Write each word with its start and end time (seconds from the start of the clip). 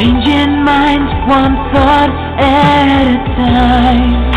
Changing 0.00 0.64
minds 0.64 1.12
one 1.28 1.54
thought 1.74 2.08
at 2.40 2.96
a 2.96 3.16
time. 3.36 4.30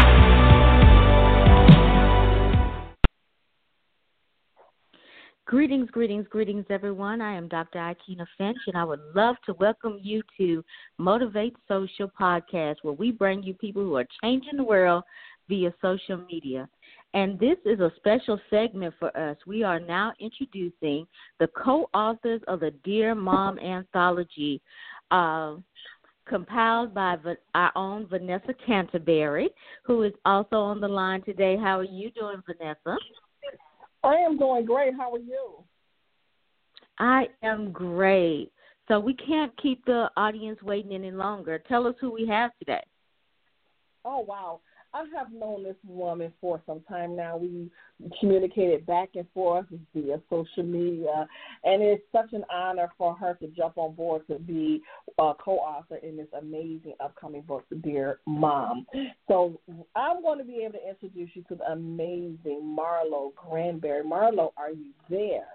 Greetings, 5.45 5.89
greetings, 5.89 6.27
greetings, 6.29 6.65
everyone. 6.69 7.21
I 7.21 7.37
am 7.37 7.47
Dr. 7.47 7.79
Aikyna 7.79 8.25
Finch, 8.37 8.57
and 8.67 8.75
I 8.75 8.83
would 8.83 8.99
love 9.15 9.37
to 9.45 9.53
welcome 9.53 9.99
you 10.01 10.21
to 10.37 10.65
Motivate 10.97 11.55
Social 11.69 12.11
Podcast, 12.19 12.75
where 12.81 12.93
we 12.93 13.11
bring 13.11 13.41
you 13.41 13.53
people 13.53 13.83
who 13.83 13.95
are 13.95 14.07
changing 14.21 14.57
the 14.57 14.63
world 14.65 15.05
via 15.47 15.73
social 15.81 16.17
media. 16.29 16.67
And 17.13 17.39
this 17.39 17.57
is 17.65 17.79
a 17.79 17.91
special 17.97 18.39
segment 18.49 18.95
for 18.99 19.15
us. 19.15 19.37
We 19.45 19.63
are 19.63 19.79
now 19.79 20.13
introducing 20.19 21.05
the 21.39 21.47
co 21.47 21.89
authors 21.93 22.41
of 22.47 22.61
the 22.61 22.71
Dear 22.83 23.13
Mom 23.13 23.59
anthology, 23.59 24.61
uh, 25.13 25.55
compiled 26.27 26.93
by 26.93 27.15
our 27.53 27.71
own 27.75 28.07
Vanessa 28.07 28.53
Canteberry, 28.65 29.49
who 29.83 30.03
is 30.03 30.13
also 30.25 30.55
on 30.55 30.81
the 30.81 30.87
line 30.87 31.21
today. 31.23 31.55
How 31.55 31.79
are 31.79 31.83
you 31.83 32.11
doing, 32.11 32.41
Vanessa? 32.45 32.97
I 34.03 34.15
am 34.15 34.37
doing 34.37 34.65
great. 34.65 34.93
How 34.97 35.13
are 35.13 35.19
you? 35.19 35.63
I 36.99 37.27
am 37.43 37.71
great. 37.71 38.51
So 38.87 38.99
we 38.99 39.13
can't 39.13 39.55
keep 39.61 39.85
the 39.85 40.09
audience 40.17 40.61
waiting 40.61 40.93
any 40.93 41.11
longer. 41.11 41.59
Tell 41.67 41.87
us 41.87 41.95
who 42.01 42.11
we 42.11 42.27
have 42.27 42.51
today. 42.59 42.83
Oh 44.05 44.19
wow. 44.19 44.59
I 44.93 45.05
have 45.17 45.31
known 45.31 45.63
this 45.63 45.75
woman 45.87 46.31
for 46.39 46.61
some 46.67 46.81
time 46.87 47.15
now. 47.15 47.37
We 47.37 47.71
communicated 48.19 48.85
back 48.85 49.09
and 49.15 49.25
forth 49.33 49.65
via 49.93 50.21
social 50.29 50.63
media, 50.63 51.27
and 51.63 51.81
it's 51.81 52.03
such 52.11 52.33
an 52.33 52.43
honor 52.53 52.91
for 52.97 53.15
her 53.15 53.33
to 53.35 53.47
jump 53.47 53.77
on 53.77 53.95
board 53.95 54.27
to 54.27 54.37
be 54.39 54.81
a 55.17 55.33
co-author 55.39 55.95
in 55.97 56.17
this 56.17 56.27
amazing 56.39 56.93
upcoming 56.99 57.41
book, 57.41 57.65
Dear 57.81 58.19
Mom. 58.27 58.85
So 59.27 59.59
I'm 59.95 60.21
going 60.21 60.37
to 60.37 60.45
be 60.45 60.61
able 60.63 60.79
to 60.79 60.89
introduce 60.89 61.29
you 61.33 61.43
to 61.49 61.55
the 61.55 61.71
amazing 61.71 62.75
Marlo 62.77 63.33
Grandberry. 63.35 64.03
Marlo, 64.03 64.51
are 64.57 64.71
you 64.71 64.91
there? 65.09 65.47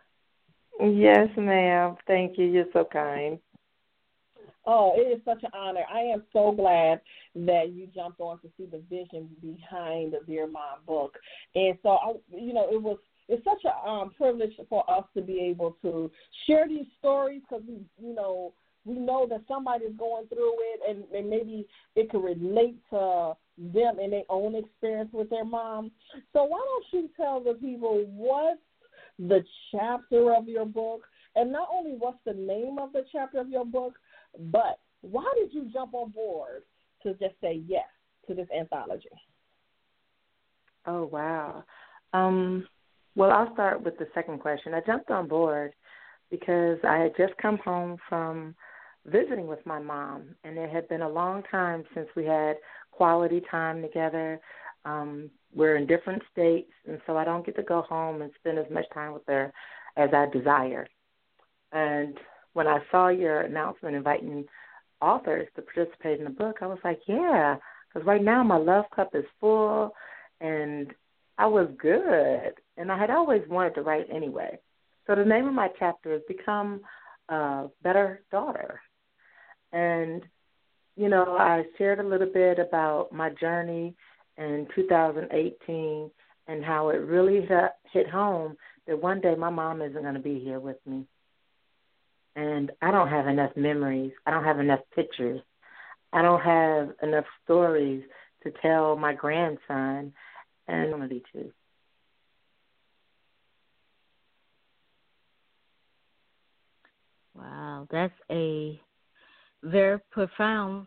Yes, 0.80 1.28
ma'am. 1.36 1.96
Thank 2.06 2.38
you. 2.38 2.46
You're 2.46 2.66
so 2.72 2.84
kind. 2.84 3.38
Oh, 4.70 4.92
it 4.94 5.16
is 5.16 5.24
such 5.24 5.42
an 5.44 5.50
honor. 5.54 5.80
I 5.90 6.00
am 6.00 6.24
so 6.30 6.52
glad 6.52 7.00
that 7.34 7.72
you 7.72 7.88
jumped 7.94 8.20
on 8.20 8.38
to 8.40 8.48
see 8.58 8.66
the 8.66 8.82
vision 8.90 9.30
behind 9.40 10.12
the 10.12 10.18
Dear 10.26 10.46
Mom 10.46 10.80
book. 10.86 11.16
And 11.54 11.78
so, 11.82 11.88
I, 11.88 12.12
you 12.30 12.52
know, 12.52 12.68
it 12.70 12.80
was 12.80 12.98
it's 13.30 13.42
such 13.44 13.64
a 13.64 13.88
um, 13.88 14.10
privilege 14.10 14.52
for 14.68 14.88
us 14.90 15.04
to 15.14 15.22
be 15.22 15.40
able 15.40 15.76
to 15.80 16.10
share 16.46 16.68
these 16.68 16.84
stories 16.98 17.40
because 17.48 17.64
we, 17.66 17.78
you 17.98 18.14
know, 18.14 18.52
we 18.84 18.96
know 18.96 19.26
that 19.30 19.42
somebody 19.48 19.86
is 19.86 19.96
going 19.98 20.26
through 20.28 20.52
it, 20.52 20.80
and, 20.88 21.04
and 21.14 21.30
maybe 21.30 21.66
it 21.96 22.10
could 22.10 22.22
relate 22.22 22.76
to 22.90 23.32
them 23.56 23.98
and 23.98 24.12
their 24.12 24.22
own 24.28 24.54
experience 24.54 25.10
with 25.14 25.30
their 25.30 25.46
mom. 25.46 25.90
So 26.34 26.44
why 26.44 26.58
don't 26.58 27.02
you 27.02 27.10
tell 27.16 27.40
the 27.40 27.54
people 27.54 28.04
what's 28.06 28.60
the 29.18 29.42
chapter 29.72 30.34
of 30.34 30.46
your 30.46 30.66
book, 30.66 31.02
and 31.36 31.52
not 31.52 31.68
only 31.72 31.92
what's 31.92 32.18
the 32.26 32.34
name 32.34 32.78
of 32.78 32.92
the 32.92 33.04
chapter 33.10 33.40
of 33.40 33.48
your 33.48 33.64
book, 33.64 33.94
but 34.38 34.78
why 35.00 35.30
did 35.36 35.52
you 35.52 35.70
jump 35.72 35.94
on 35.94 36.10
board 36.10 36.62
to 37.02 37.10
just 37.14 37.34
say 37.40 37.62
yes 37.66 37.86
to 38.26 38.34
this 38.34 38.48
anthology? 38.56 39.08
Oh 40.86 41.04
wow. 41.04 41.64
Um, 42.12 42.66
well, 43.14 43.30
I'll 43.30 43.52
start 43.52 43.82
with 43.82 43.98
the 43.98 44.06
second 44.14 44.40
question. 44.40 44.74
I 44.74 44.80
jumped 44.86 45.10
on 45.10 45.28
board 45.28 45.72
because 46.30 46.78
I 46.84 46.98
had 46.98 47.16
just 47.16 47.36
come 47.40 47.58
home 47.58 47.96
from 48.08 48.54
visiting 49.06 49.46
with 49.46 49.64
my 49.66 49.78
mom, 49.78 50.34
and 50.44 50.56
it 50.58 50.70
had 50.70 50.88
been 50.88 51.02
a 51.02 51.08
long 51.08 51.42
time 51.50 51.84
since 51.94 52.08
we 52.14 52.24
had 52.24 52.56
quality 52.90 53.42
time 53.50 53.82
together. 53.82 54.40
Um, 54.84 55.30
we're 55.54 55.76
in 55.76 55.86
different 55.86 56.22
states, 56.32 56.70
and 56.86 57.00
so 57.06 57.16
I 57.16 57.24
don't 57.24 57.44
get 57.44 57.56
to 57.56 57.62
go 57.62 57.82
home 57.82 58.22
and 58.22 58.30
spend 58.38 58.58
as 58.58 58.70
much 58.70 58.84
time 58.92 59.12
with 59.12 59.22
her 59.26 59.52
as 59.96 60.10
I 60.12 60.26
desire. 60.26 60.86
And 61.72 62.16
when 62.52 62.66
I 62.66 62.78
saw 62.90 63.08
your 63.08 63.42
announcement 63.42 63.96
inviting 63.96 64.44
authors 65.00 65.48
to 65.56 65.62
participate 65.62 66.18
in 66.18 66.24
the 66.24 66.30
book, 66.30 66.56
I 66.60 66.66
was 66.66 66.78
like, 66.84 67.00
yeah, 67.06 67.56
because 67.88 68.06
right 68.06 68.22
now 68.22 68.42
my 68.42 68.56
love 68.56 68.84
cup 68.94 69.14
is 69.14 69.24
full, 69.40 69.92
and 70.40 70.92
I 71.38 71.46
was 71.46 71.68
good, 71.80 72.54
and 72.76 72.90
I 72.90 72.98
had 72.98 73.10
always 73.10 73.42
wanted 73.48 73.74
to 73.76 73.82
write 73.82 74.06
anyway. 74.12 74.58
So 75.06 75.14
the 75.14 75.24
name 75.24 75.46
of 75.46 75.54
my 75.54 75.68
chapter 75.78 76.12
is 76.14 76.22
Become 76.28 76.80
a 77.28 77.68
Better 77.82 78.22
Daughter. 78.30 78.80
And, 79.72 80.22
you 80.96 81.08
know, 81.08 81.36
I 81.38 81.64
shared 81.76 82.00
a 82.00 82.06
little 82.06 82.30
bit 82.32 82.58
about 82.58 83.12
my 83.12 83.30
journey 83.30 83.94
in 84.36 84.66
2018 84.74 86.10
and 86.46 86.64
how 86.64 86.88
it 86.88 86.96
really 86.96 87.46
hit 87.92 88.08
home 88.08 88.56
that 88.86 89.00
one 89.00 89.20
day 89.20 89.34
my 89.34 89.50
mom 89.50 89.82
isn't 89.82 90.02
going 90.02 90.14
to 90.14 90.20
be 90.20 90.40
here 90.40 90.60
with 90.60 90.78
me 90.86 91.06
and 92.38 92.70
I 92.80 92.92
don't 92.92 93.08
have 93.08 93.26
enough 93.26 93.50
memories. 93.56 94.12
I 94.24 94.30
don't 94.30 94.44
have 94.44 94.60
enough 94.60 94.78
pictures. 94.94 95.40
I 96.12 96.22
don't 96.22 96.40
have 96.40 96.90
enough 97.02 97.24
stories 97.44 98.04
to 98.44 98.52
tell 98.62 98.96
my 98.96 99.12
grandson 99.12 100.12
and 100.68 100.90
somebody 100.92 101.22
to. 101.32 101.50
Wow, 107.34 107.88
that's 107.90 108.14
a 108.30 108.80
very 109.64 109.98
profound 110.12 110.86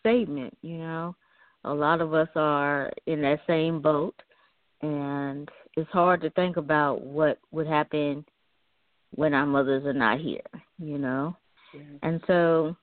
statement, 0.00 0.56
you 0.62 0.78
know. 0.78 1.14
A 1.64 1.72
lot 1.72 2.00
of 2.00 2.14
us 2.14 2.28
are 2.34 2.90
in 3.06 3.22
that 3.22 3.40
same 3.46 3.80
boat 3.80 4.14
and 4.82 5.48
it's 5.76 5.90
hard 5.90 6.20
to 6.22 6.30
think 6.30 6.56
about 6.56 7.02
what 7.02 7.38
would 7.52 7.66
happen 7.66 8.24
when 9.14 9.34
our 9.34 9.46
mothers 9.46 9.84
are 9.84 9.92
not 9.92 10.20
here, 10.20 10.40
you 10.78 10.98
know? 10.98 11.36
And 12.02 12.20
so 12.26 12.76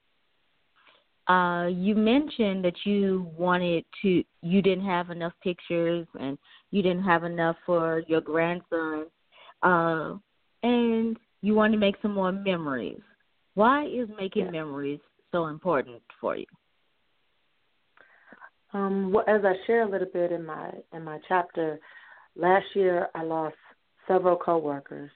uh 1.27 1.67
you 1.71 1.95
mentioned 1.95 2.63
that 2.63 2.75
you 2.85 3.31
wanted 3.35 3.83
to 4.01 4.23
you 4.41 4.61
didn't 4.61 4.85
have 4.85 5.09
enough 5.09 5.33
pictures 5.41 6.05
and 6.19 6.37
you 6.69 6.83
didn't 6.83 7.03
have 7.03 7.23
enough 7.23 7.55
for 7.65 8.03
your 8.07 8.21
grandson 8.21 9.07
uh 9.63 10.13
and 10.61 11.17
you 11.41 11.55
want 11.55 11.73
to 11.73 11.79
make 11.79 11.95
some 12.01 12.13
more 12.13 12.31
memories. 12.31 13.01
Why 13.55 13.85
is 13.85 14.09
making 14.17 14.51
memories 14.51 14.99
so 15.31 15.47
important 15.47 16.01
for 16.19 16.35
you? 16.35 16.45
Um, 18.73 19.11
well, 19.13 19.23
as 19.27 19.45
I 19.45 19.53
share 19.65 19.83
a 19.83 19.89
little 19.89 20.07
bit 20.11 20.31
in 20.31 20.45
my 20.45 20.71
in 20.93 21.03
my 21.03 21.19
chapter, 21.27 21.79
last 22.35 22.65
year 22.73 23.07
I 23.15 23.23
lost 23.23 23.55
several 24.07 24.35
coworkers 24.35 25.11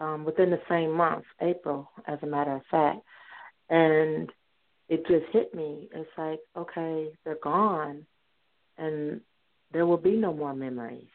um, 0.00 0.24
within 0.24 0.50
the 0.50 0.60
same 0.68 0.92
month, 0.92 1.24
April, 1.40 1.90
as 2.06 2.18
a 2.22 2.26
matter 2.26 2.54
of 2.54 2.62
fact. 2.70 3.00
And 3.68 4.30
it 4.88 5.06
just 5.06 5.26
hit 5.32 5.54
me. 5.54 5.88
It's 5.92 6.10
like, 6.16 6.40
okay, 6.56 7.08
they're 7.24 7.38
gone, 7.42 8.06
and 8.76 9.20
there 9.72 9.86
will 9.86 9.98
be 9.98 10.16
no 10.16 10.32
more 10.32 10.54
memories. 10.54 11.08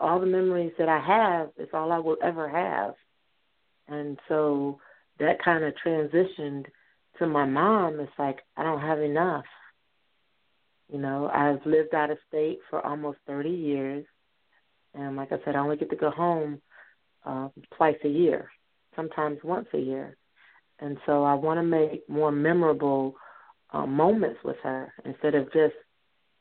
All 0.00 0.20
the 0.20 0.26
memories 0.26 0.72
that 0.78 0.88
I 0.88 0.98
have 0.98 1.50
is 1.56 1.68
all 1.72 1.92
I 1.92 1.98
will 1.98 2.16
ever 2.22 2.48
have. 2.48 2.94
And 3.86 4.18
so 4.28 4.80
that 5.18 5.42
kind 5.42 5.64
of 5.64 5.74
transitioned 5.84 6.66
to 7.18 7.26
my 7.26 7.44
mom. 7.44 8.00
It's 8.00 8.12
like, 8.18 8.38
I 8.56 8.62
don't 8.62 8.80
have 8.80 9.00
enough. 9.00 9.44
You 10.92 10.98
know, 10.98 11.30
I've 11.32 11.64
lived 11.66 11.94
out 11.94 12.10
of 12.10 12.18
state 12.28 12.58
for 12.70 12.84
almost 12.84 13.18
30 13.26 13.50
years. 13.50 14.04
And 14.94 15.16
like 15.16 15.32
I 15.32 15.36
said, 15.44 15.54
I 15.54 15.60
only 15.60 15.76
get 15.76 15.90
to 15.90 15.96
go 15.96 16.10
home 16.10 16.60
uh, 17.24 17.48
twice 17.76 17.96
a 18.04 18.08
year, 18.08 18.50
sometimes 18.96 19.38
once 19.44 19.68
a 19.74 19.78
year. 19.78 20.16
And 20.80 20.96
so 21.06 21.24
I 21.24 21.34
want 21.34 21.58
to 21.58 21.62
make 21.62 22.08
more 22.08 22.30
memorable 22.30 23.14
uh, 23.72 23.86
moments 23.86 24.38
with 24.44 24.56
her 24.62 24.92
instead 25.04 25.34
of 25.34 25.52
just 25.52 25.74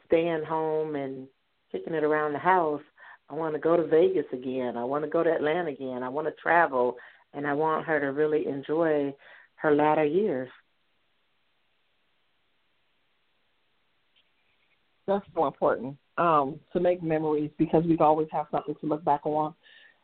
staying 0.06 0.44
home 0.48 0.96
and 0.96 1.28
kicking 1.72 1.94
it 1.94 2.04
around 2.04 2.34
the 2.34 2.40
house. 2.40 2.82
I 3.30 3.34
want 3.34 3.56
to 3.56 3.60
go 3.60 3.76
to 3.76 3.86
Vegas 3.86 4.26
again. 4.32 4.78
I 4.78 4.84
want 4.84 5.04
to 5.04 5.10
go 5.10 5.24
to 5.24 5.34
Atlanta 5.34 5.72
again. 5.72 6.02
I 6.04 6.10
want 6.10 6.28
to 6.28 6.34
travel, 6.42 6.96
and 7.34 7.46
I 7.46 7.54
want 7.54 7.86
her 7.86 8.00
to 8.00 8.08
really 8.08 8.48
enjoy 8.48 9.14
her 9.56 9.76
latter 9.76 10.06
years. 10.06 10.50
That's 15.08 15.26
so 15.36 15.48
important 15.48 15.98
um, 16.18 16.60
to 16.74 16.80
make 16.80 17.02
memories 17.02 17.52
because 17.58 17.84
we 17.86 17.98
always 17.98 18.28
have 18.32 18.48
something 18.52 18.76
to 18.82 18.88
look 18.88 19.04
back 19.04 19.26
on 19.26 19.54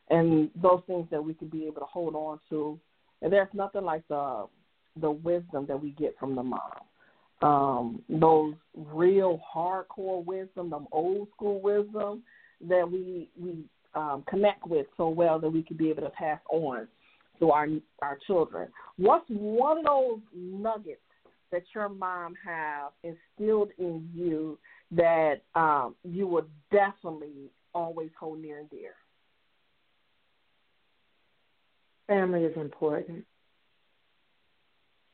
and 0.09 0.49
those 0.61 0.81
things 0.87 1.07
that 1.11 1.23
we 1.23 1.33
can 1.33 1.47
be 1.47 1.65
able 1.65 1.81
to 1.81 1.85
hold 1.85 2.15
on 2.15 2.39
to. 2.49 2.79
And 3.21 3.31
there's 3.31 3.47
nothing 3.53 3.83
like 3.83 4.07
the 4.07 4.47
the 5.01 5.11
wisdom 5.11 5.65
that 5.67 5.81
we 5.81 5.91
get 5.91 6.15
from 6.19 6.35
the 6.35 6.43
mom. 6.43 6.61
Um, 7.41 8.01
those 8.09 8.53
real 8.75 9.41
hardcore 9.53 10.23
wisdom, 10.23 10.69
them 10.69 10.87
old 10.91 11.27
school 11.35 11.61
wisdom 11.61 12.23
that 12.67 12.89
we 12.89 13.29
we 13.39 13.65
um, 13.95 14.23
connect 14.29 14.65
with 14.67 14.87
so 14.97 15.09
well 15.09 15.39
that 15.39 15.49
we 15.49 15.63
can 15.63 15.77
be 15.77 15.89
able 15.89 16.03
to 16.03 16.09
pass 16.09 16.39
on. 16.51 16.87
through 17.39 17.51
our 17.51 17.67
our 18.01 18.17
children. 18.27 18.67
What's 18.97 19.25
one 19.29 19.79
of 19.79 19.85
those 19.85 20.19
nuggets 20.35 21.01
that 21.51 21.63
your 21.73 21.89
mom 21.89 22.33
have 22.45 22.91
instilled 23.03 23.69
in 23.77 24.09
you 24.13 24.57
that 24.91 25.41
um, 25.55 25.95
you 26.03 26.27
would 26.27 26.45
definitely 26.71 27.51
always 27.73 28.09
hold 28.19 28.41
near 28.41 28.59
and 28.59 28.69
dear? 28.69 28.93
Family 32.07 32.43
is 32.43 32.55
important, 32.57 33.25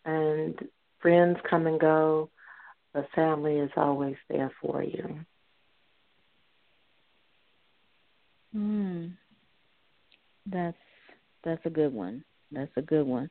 and 0.06 0.58
friends 1.02 1.38
come 1.50 1.68
and 1.68 1.80
go, 1.80 2.30
but 2.94 3.08
family 3.14 3.58
is 3.58 3.70
always 3.78 4.16
there 4.30 4.52
for 4.62 4.84
you. 4.84 5.20
Hmm. 8.54 9.06
That's 10.48 10.78
that's 11.44 11.66
a 11.66 11.70
good 11.70 11.94
one. 11.94 12.24
That's 12.52 12.72
a 12.76 12.82
good 12.82 13.06
one. 13.06 13.30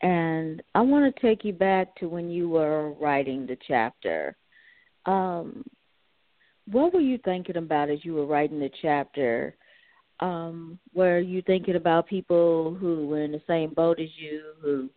And 0.00 0.62
I 0.74 0.80
want 0.80 1.14
to 1.14 1.22
take 1.22 1.44
you 1.44 1.52
back 1.52 1.94
to 1.96 2.08
when 2.08 2.30
you 2.30 2.48
were 2.48 2.92
writing 2.92 3.46
the 3.46 3.56
chapter. 3.66 4.36
Um, 5.06 5.64
what 6.70 6.92
were 6.92 7.00
you 7.00 7.18
thinking 7.24 7.56
about 7.56 7.90
as 7.90 8.04
you 8.04 8.14
were 8.14 8.26
writing 8.26 8.58
the 8.58 8.70
chapter? 8.82 9.54
Um, 10.20 10.78
were 10.94 11.18
you 11.18 11.42
thinking 11.42 11.76
about 11.76 12.06
people 12.06 12.76
who 12.78 13.06
were 13.06 13.22
in 13.22 13.32
the 13.32 13.42
same 13.46 13.74
boat 13.74 14.00
as 14.00 14.08
you, 14.16 14.42
who 14.60 14.88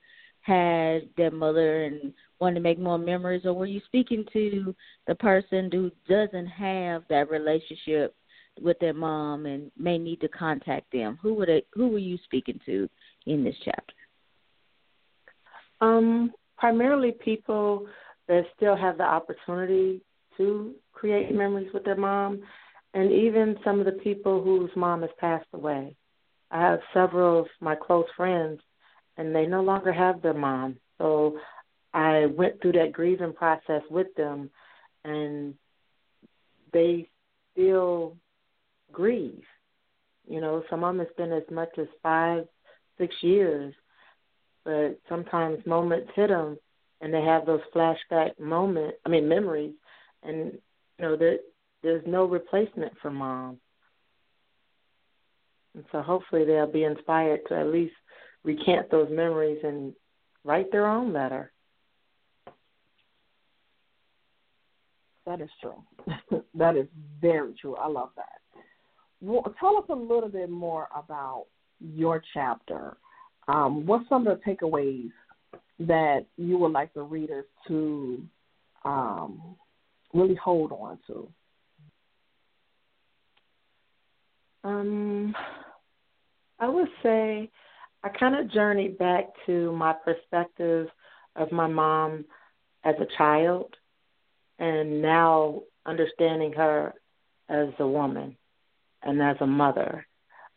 had 0.41 1.09
their 1.17 1.31
mother 1.31 1.83
and 1.83 2.13
wanted 2.39 2.55
to 2.55 2.61
make 2.61 2.79
more 2.79 2.97
memories, 2.97 3.41
or 3.45 3.53
were 3.53 3.65
you 3.65 3.81
speaking 3.85 4.23
to 4.31 4.73
the 5.07 5.15
person 5.15 5.69
who 5.71 5.91
doesn't 6.07 6.47
have 6.47 7.03
that 7.09 7.29
relationship 7.29 8.15
with 8.61 8.79
their 8.79 8.93
mom 8.93 9.45
and 9.45 9.71
may 9.77 9.97
need 9.97 10.21
to 10.21 10.29
contact 10.29 10.91
them? 10.91 11.17
Who 11.21 11.33
would 11.35 11.49
who 11.73 11.89
were 11.89 11.97
you 11.97 12.17
speaking 12.23 12.59
to 12.65 12.87
in 13.25 13.43
this 13.43 13.55
chapter? 13.65 13.93
Um, 15.81 16.31
primarily 16.57 17.11
people 17.11 17.87
that 18.27 18.43
still 18.55 18.75
have 18.75 18.97
the 18.97 19.03
opportunity 19.03 20.01
to 20.37 20.73
create 20.93 21.33
memories 21.33 21.69
with 21.73 21.83
their 21.83 21.97
mom, 21.97 22.41
and 22.93 23.11
even 23.11 23.57
some 23.63 23.79
of 23.79 23.85
the 23.85 23.91
people 24.03 24.41
whose 24.41 24.71
mom 24.75 25.01
has 25.01 25.11
passed 25.19 25.47
away. 25.53 25.95
I 26.49 26.61
have 26.61 26.79
several 26.93 27.41
of 27.41 27.47
my 27.59 27.75
close 27.75 28.05
friends, 28.15 28.61
and 29.17 29.35
they 29.35 29.45
no 29.45 29.61
longer 29.61 29.91
have 29.91 30.21
their 30.21 30.33
mom. 30.33 30.77
So 30.97 31.37
I 31.93 32.27
went 32.27 32.61
through 32.61 32.73
that 32.73 32.93
grieving 32.93 33.33
process 33.33 33.81
with 33.89 34.07
them, 34.15 34.49
and 35.03 35.55
they 36.71 37.09
still 37.51 38.17
grieve. 38.91 39.43
You 40.27 40.41
know, 40.41 40.63
some 40.69 40.83
of 40.83 40.95
them 40.95 41.01
it's 41.05 41.15
been 41.15 41.31
as 41.31 41.43
much 41.51 41.69
as 41.77 41.87
five, 42.03 42.45
six 42.97 43.15
years, 43.21 43.73
but 44.63 44.99
sometimes 45.07 45.65
moments 45.65 46.11
hit 46.15 46.27
them, 46.27 46.57
and 47.01 47.13
they 47.13 47.21
have 47.21 47.45
those 47.45 47.61
flashback 47.73 48.39
moments. 48.39 48.97
I 49.05 49.09
mean, 49.09 49.27
memories, 49.27 49.73
and 50.23 50.53
you 50.97 51.05
know 51.05 51.15
that 51.15 51.39
there's 51.83 52.03
no 52.05 52.25
replacement 52.25 52.93
for 53.01 53.11
mom. 53.11 53.59
And 55.75 55.85
so 55.91 56.01
hopefully 56.01 56.43
they'll 56.45 56.71
be 56.71 56.83
inspired 56.83 57.41
to 57.49 57.55
at 57.55 57.67
least 57.67 57.93
recant 58.43 58.89
those 58.89 59.09
memories 59.11 59.59
and 59.63 59.93
write 60.43 60.71
their 60.71 60.87
own 60.87 61.13
letter. 61.13 61.51
That 65.25 65.41
is 65.41 65.49
true. 65.61 65.83
that 66.55 66.77
is 66.77 66.87
very 67.21 67.53
true. 67.59 67.75
I 67.75 67.87
love 67.87 68.09
that. 68.15 68.39
Well, 69.21 69.53
tell 69.59 69.77
us 69.77 69.83
a 69.89 69.95
little 69.95 70.29
bit 70.29 70.49
more 70.49 70.87
about 70.95 71.45
your 71.79 72.23
chapter. 72.33 72.97
Um, 73.47 73.85
what's 73.85 74.07
some 74.09 74.25
of 74.25 74.39
the 74.39 74.51
takeaways 74.51 75.11
that 75.79 76.25
you 76.37 76.57
would 76.57 76.71
like 76.71 76.93
the 76.93 77.01
readers 77.01 77.45
to 77.67 78.23
um, 78.85 79.55
really 80.13 80.35
hold 80.35 80.71
on 80.71 80.97
to? 81.07 81.27
Um, 84.63 85.35
I 86.59 86.67
would 86.67 86.89
say 87.03 87.49
I 88.03 88.09
kind 88.09 88.35
of 88.35 88.51
journeyed 88.51 88.97
back 88.97 89.25
to 89.45 89.71
my 89.73 89.93
perspective 89.93 90.87
of 91.35 91.51
my 91.51 91.67
mom 91.67 92.25
as 92.83 92.95
a 92.99 93.17
child 93.17 93.75
and 94.59 95.01
now 95.01 95.61
understanding 95.85 96.53
her 96.53 96.93
as 97.49 97.69
a 97.79 97.87
woman 97.87 98.35
and 99.03 99.21
as 99.21 99.37
a 99.41 99.47
mother. 99.47 100.05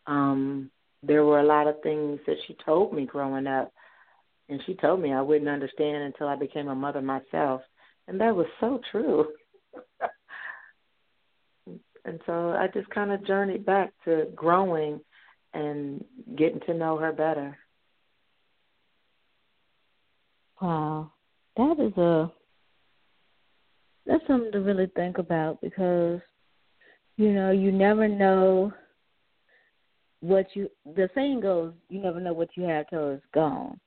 Um, 0.06 0.70
there 1.02 1.24
were 1.24 1.40
a 1.40 1.46
lot 1.46 1.66
of 1.66 1.82
things 1.82 2.18
that 2.26 2.36
she 2.46 2.56
told 2.64 2.92
me 2.92 3.06
growing 3.06 3.46
up, 3.46 3.72
and 4.48 4.60
she 4.66 4.74
told 4.74 5.00
me 5.00 5.12
I 5.12 5.22
wouldn't 5.22 5.48
understand 5.48 6.02
until 6.02 6.28
I 6.28 6.36
became 6.36 6.68
a 6.68 6.74
mother 6.74 7.00
myself, 7.00 7.62
and 8.08 8.20
that 8.20 8.34
was 8.34 8.46
so 8.58 8.80
true. 8.90 9.28
And 12.04 12.20
so 12.26 12.50
I 12.50 12.68
just 12.72 12.88
kind 12.90 13.12
of 13.12 13.26
journeyed 13.26 13.64
back 13.64 13.92
to 14.04 14.26
growing 14.34 15.00
and 15.54 16.04
getting 16.36 16.60
to 16.66 16.74
know 16.74 16.96
her 16.96 17.12
better. 17.12 17.56
Wow, 20.60 21.12
that 21.56 21.76
is 21.78 21.96
a 21.96 22.30
that's 24.06 24.26
something 24.26 24.52
to 24.52 24.60
really 24.60 24.90
think 24.96 25.18
about 25.18 25.60
because 25.60 26.20
you 27.16 27.32
know 27.32 27.50
you 27.50 27.72
never 27.72 28.08
know 28.08 28.72
what 30.20 30.46
you 30.54 30.68
the 30.84 31.08
saying 31.14 31.40
goes 31.40 31.72
you 31.88 32.00
never 32.00 32.20
know 32.20 32.32
what 32.32 32.50
you 32.56 32.64
have 32.64 32.88
till 32.88 33.10
it's 33.10 33.24
gone. 33.32 33.78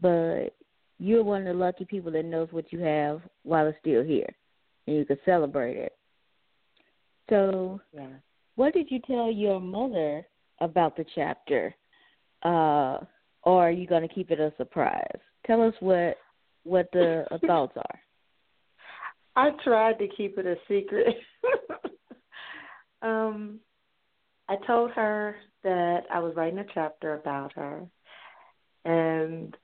But 0.00 0.54
you're 0.98 1.24
one 1.24 1.46
of 1.46 1.48
the 1.48 1.54
lucky 1.54 1.84
people 1.84 2.10
that 2.12 2.24
knows 2.24 2.48
what 2.50 2.72
you 2.72 2.80
have 2.80 3.20
while 3.42 3.66
it's 3.66 3.78
still 3.80 4.02
here 4.02 4.28
and 4.86 4.96
you 4.96 5.04
can 5.04 5.18
celebrate 5.24 5.76
it 5.76 5.97
so 7.28 7.80
yeah. 7.92 8.06
what 8.56 8.72
did 8.74 8.90
you 8.90 9.00
tell 9.06 9.30
your 9.30 9.60
mother 9.60 10.26
about 10.60 10.96
the 10.96 11.04
chapter 11.14 11.74
uh 12.44 12.98
or 13.44 13.68
are 13.68 13.70
you 13.70 13.86
going 13.86 14.06
to 14.06 14.14
keep 14.14 14.30
it 14.30 14.40
a 14.40 14.52
surprise 14.56 15.18
tell 15.46 15.62
us 15.62 15.74
what 15.80 16.16
what 16.64 16.88
the 16.92 17.24
thoughts 17.46 17.76
are 17.76 18.00
i 19.36 19.50
tried 19.62 19.98
to 19.98 20.08
keep 20.16 20.38
it 20.38 20.46
a 20.46 20.56
secret 20.68 21.16
um 23.02 23.60
I 24.48 24.56
told 24.66 24.90
her 24.92 25.36
that 25.62 26.04
I 26.10 26.20
was 26.20 26.34
writing 26.34 26.58
a 26.58 26.64
chapter 26.72 27.14
about 27.14 27.52
her, 27.52 27.86
and 28.84 29.54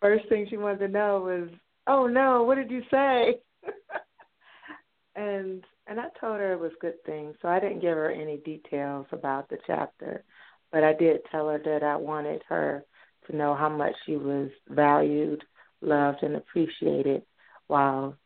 first 0.00 0.28
thing 0.28 0.46
she 0.48 0.56
wanted 0.56 0.78
to 0.78 0.88
know 0.88 1.20
was, 1.20 1.50
"Oh 1.86 2.06
no, 2.06 2.42
what 2.44 2.54
did 2.54 2.70
you 2.70 2.82
say?" 2.90 3.40
and 5.16 5.62
and 5.92 6.00
I 6.00 6.06
told 6.18 6.40
her 6.40 6.54
it 6.54 6.58
was 6.58 6.72
good 6.80 7.04
things, 7.04 7.34
so 7.42 7.48
I 7.48 7.60
didn't 7.60 7.80
give 7.80 7.98
her 7.98 8.10
any 8.10 8.38
details 8.38 9.04
about 9.12 9.50
the 9.50 9.58
chapter, 9.66 10.24
but 10.70 10.82
I 10.82 10.94
did 10.94 11.20
tell 11.30 11.50
her 11.50 11.60
that 11.66 11.82
I 11.82 11.96
wanted 11.96 12.40
her 12.48 12.82
to 13.26 13.36
know 13.36 13.54
how 13.54 13.68
much 13.68 13.92
she 14.06 14.16
was 14.16 14.48
valued, 14.70 15.44
loved, 15.82 16.22
and 16.22 16.36
appreciated 16.36 17.24
while 17.66 18.16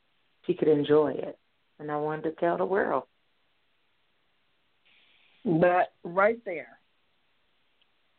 she 0.47 0.55
could 0.55 0.69
enjoy 0.69 1.15
it, 1.19 1.37
and 1.81 1.91
I 1.91 1.97
wanted 1.97 2.23
to 2.23 2.33
tell 2.37 2.57
the 2.57 2.65
world. 2.65 3.03
That 5.45 5.87
right 6.05 6.39
there. 6.45 6.79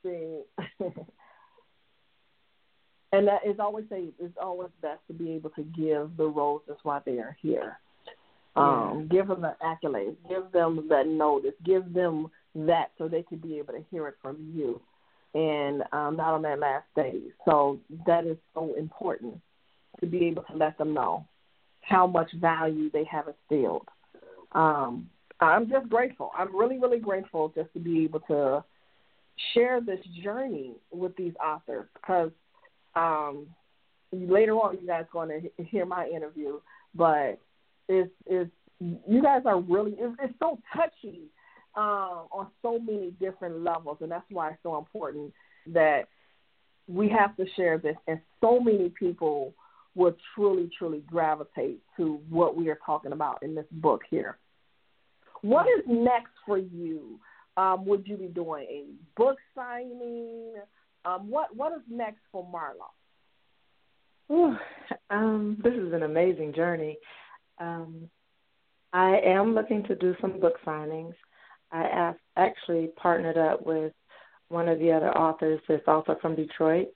See, 0.03 0.41
and 3.13 3.27
that 3.29 3.45
is 3.47 3.61
always 3.61 3.85
say 3.89 4.09
it's 4.19 4.35
always 4.41 4.71
best 4.81 4.99
to 5.07 5.13
be 5.13 5.31
able 5.31 5.51
to 5.51 5.63
give 5.63 6.17
the 6.17 6.27
roses 6.27 6.75
while 6.83 7.01
they 7.05 7.19
are 7.19 7.37
here. 7.41 7.77
Um, 8.57 9.07
give 9.09 9.27
them 9.27 9.41
the 9.41 9.55
accolades, 9.63 10.15
give 10.27 10.51
them 10.51 10.87
that 10.89 11.07
notice, 11.07 11.53
give 11.63 11.93
them 11.93 12.29
that 12.55 12.91
so 12.97 13.07
they 13.07 13.23
can 13.23 13.37
be 13.37 13.57
able 13.59 13.73
to 13.73 13.85
hear 13.91 14.07
it 14.07 14.15
from 14.21 14.51
you, 14.53 14.81
and 15.33 15.83
um, 15.91 16.17
not 16.17 16.33
on 16.33 16.41
that 16.43 16.59
last 16.59 16.85
day. 16.95 17.19
So 17.45 17.79
that 18.05 18.25
is 18.25 18.37
so 18.53 18.73
important 18.77 19.39
to 19.99 20.05
be 20.05 20.25
able 20.25 20.43
to 20.43 20.55
let 20.55 20.77
them 20.77 20.93
know 20.93 21.25
how 21.81 22.07
much 22.07 22.31
value 22.33 22.89
they 22.91 23.03
have 23.05 23.25
instilled. 23.27 23.87
Um, 24.53 25.09
I'm 25.39 25.69
just 25.69 25.89
grateful. 25.89 26.31
I'm 26.37 26.55
really, 26.55 26.79
really 26.79 26.99
grateful 26.99 27.51
just 27.55 27.71
to 27.73 27.79
be 27.79 28.03
able 28.03 28.21
to 28.21 28.63
share 29.53 29.81
this 29.81 29.99
journey 30.23 30.73
with 30.91 31.15
these 31.15 31.33
authors 31.43 31.87
because 31.93 32.31
um, 32.95 33.47
later 34.11 34.53
on 34.53 34.77
you 34.81 34.87
guys 34.87 35.03
are 35.03 35.27
going 35.27 35.51
to 35.57 35.63
hear 35.63 35.85
my 35.85 36.07
interview, 36.07 36.59
but 36.95 37.39
it's 37.87 38.11
it's 38.25 38.51
you 38.79 39.21
guys 39.21 39.41
are 39.45 39.59
really 39.59 39.95
it's, 39.97 40.15
it's 40.21 40.33
so 40.39 40.59
touchy 40.75 41.23
uh, 41.75 42.25
on 42.31 42.47
so 42.61 42.79
many 42.79 43.11
different 43.19 43.63
levels, 43.63 43.97
and 44.01 44.11
that's 44.11 44.25
why 44.29 44.49
it's 44.49 44.63
so 44.63 44.77
important 44.77 45.33
that 45.67 46.07
we 46.87 47.09
have 47.09 47.35
to 47.37 47.45
share 47.55 47.77
this, 47.77 47.95
and 48.07 48.19
so 48.41 48.59
many 48.59 48.89
people 48.89 49.53
will 49.95 50.15
truly, 50.33 50.69
truly 50.77 51.03
gravitate 51.07 51.81
to 51.97 52.19
what 52.29 52.55
we 52.55 52.69
are 52.69 52.79
talking 52.85 53.11
about 53.11 53.41
in 53.41 53.55
this 53.55 53.65
book 53.71 54.01
here. 54.09 54.37
What 55.41 55.65
is 55.67 55.83
next 55.87 56.31
for 56.45 56.57
you? 56.57 57.19
Um, 57.57 57.85
would 57.85 58.07
you 58.07 58.17
be 58.17 58.27
doing 58.27 58.63
a 58.69 58.85
book 59.15 59.37
signing? 59.55 60.53
Um, 61.05 61.29
what 61.29 61.55
what 61.55 61.73
is 61.73 61.81
next 61.89 62.19
for 62.31 62.45
Marlo? 62.45 62.91
Ooh, 64.31 64.55
um, 65.09 65.57
this 65.63 65.73
is 65.73 65.93
an 65.93 66.03
amazing 66.03 66.53
journey. 66.53 66.97
Um, 67.59 68.09
I 68.93 69.19
am 69.25 69.53
looking 69.53 69.83
to 69.83 69.95
do 69.95 70.15
some 70.21 70.39
book 70.39 70.55
signings. 70.65 71.13
I 71.71 71.83
have 71.83 72.15
actually 72.35 72.89
partnered 72.95 73.37
up 73.37 73.65
with 73.65 73.93
one 74.49 74.69
of 74.69 74.79
the 74.79 74.91
other 74.91 75.15
authors 75.17 75.59
that's 75.67 75.87
also 75.87 76.15
from 76.21 76.35
Detroit. 76.35 76.87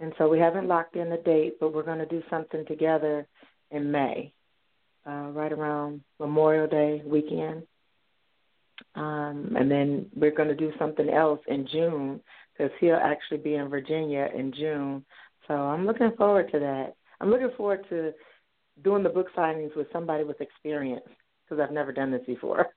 And 0.00 0.12
so 0.18 0.28
we 0.28 0.38
haven't 0.38 0.68
locked 0.68 0.96
in 0.96 1.12
a 1.12 1.22
date, 1.22 1.54
but 1.60 1.72
we're 1.72 1.84
going 1.84 1.98
to 1.98 2.06
do 2.06 2.22
something 2.28 2.66
together 2.66 3.26
in 3.70 3.90
May, 3.90 4.32
uh, 5.06 5.30
right 5.30 5.52
around 5.52 6.02
Memorial 6.18 6.66
Day 6.66 7.02
weekend. 7.04 7.62
Um, 8.94 9.54
and 9.58 9.70
then 9.70 10.06
we're 10.14 10.34
going 10.34 10.48
to 10.48 10.54
do 10.54 10.72
something 10.78 11.08
else 11.08 11.40
in 11.46 11.66
June 11.70 12.20
because 12.52 12.72
he'll 12.80 12.96
actually 12.96 13.38
be 13.38 13.54
in 13.54 13.68
Virginia 13.68 14.28
in 14.34 14.52
June. 14.52 15.04
So 15.48 15.54
I'm 15.54 15.86
looking 15.86 16.12
forward 16.16 16.50
to 16.52 16.58
that. 16.58 16.94
I'm 17.20 17.30
looking 17.30 17.50
forward 17.56 17.86
to 17.88 18.12
doing 18.82 19.02
the 19.02 19.08
book 19.08 19.28
signings 19.36 19.76
with 19.76 19.86
somebody 19.92 20.24
with 20.24 20.40
experience 20.40 21.06
because 21.44 21.62
I've 21.62 21.74
never 21.74 21.92
done 21.92 22.10
this 22.10 22.22
before. 22.26 22.68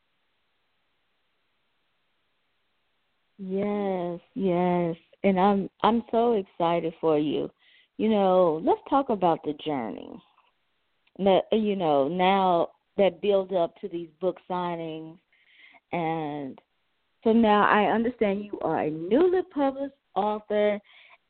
Yes, 3.37 4.19
yes. 4.33 4.95
And 5.23 5.39
I'm 5.39 5.69
I'm 5.83 6.03
so 6.11 6.33
excited 6.33 6.93
for 7.01 7.17
you. 7.17 7.49
You 7.97 8.09
know, 8.09 8.61
let's 8.63 8.81
talk 8.89 9.09
about 9.09 9.39
the 9.43 9.53
journey. 9.65 10.21
You 11.17 11.75
know, 11.75 12.07
now 12.07 12.69
that 12.97 13.21
build 13.21 13.53
up 13.53 13.75
to 13.81 13.87
these 13.87 14.09
book 14.19 14.37
signings 14.49 15.17
and 15.91 16.59
so 17.23 17.31
now 17.31 17.67
I 17.67 17.91
understand 17.91 18.45
you 18.45 18.59
are 18.61 18.81
a 18.81 18.89
newly 18.89 19.41
published 19.53 19.95
author 20.15 20.79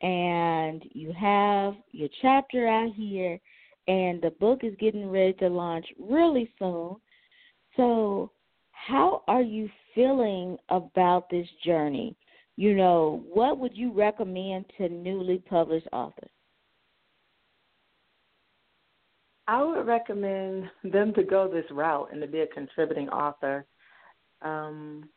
and 0.02 0.82
you 0.92 1.12
have 1.12 1.74
your 1.92 2.08
chapter 2.20 2.68
out 2.68 2.92
here 2.94 3.38
and 3.88 4.20
the 4.20 4.30
book 4.40 4.60
is 4.62 4.74
getting 4.78 5.08
ready 5.10 5.32
to 5.34 5.48
launch 5.48 5.86
really 5.98 6.50
soon. 6.58 6.96
So, 7.76 8.32
how 8.72 9.22
are 9.28 9.42
you 9.42 9.68
feeling 9.94 10.56
about 10.68 11.30
this 11.30 11.46
journey? 11.64 12.16
You 12.56 12.74
know, 12.74 13.22
what 13.32 13.58
would 13.58 13.76
you 13.76 13.92
recommend 13.92 14.64
to 14.78 14.88
newly 14.88 15.38
published 15.38 15.88
authors? 15.92 16.30
I 19.48 19.62
would 19.62 19.86
recommend 19.86 20.70
them 20.84 21.14
to 21.14 21.22
go 21.22 21.48
this 21.48 21.64
route 21.70 22.08
and 22.10 22.20
to 22.20 22.26
be 22.26 22.40
a 22.40 22.46
contributing 22.48 23.08
author, 23.10 23.64
um, 24.42 25.08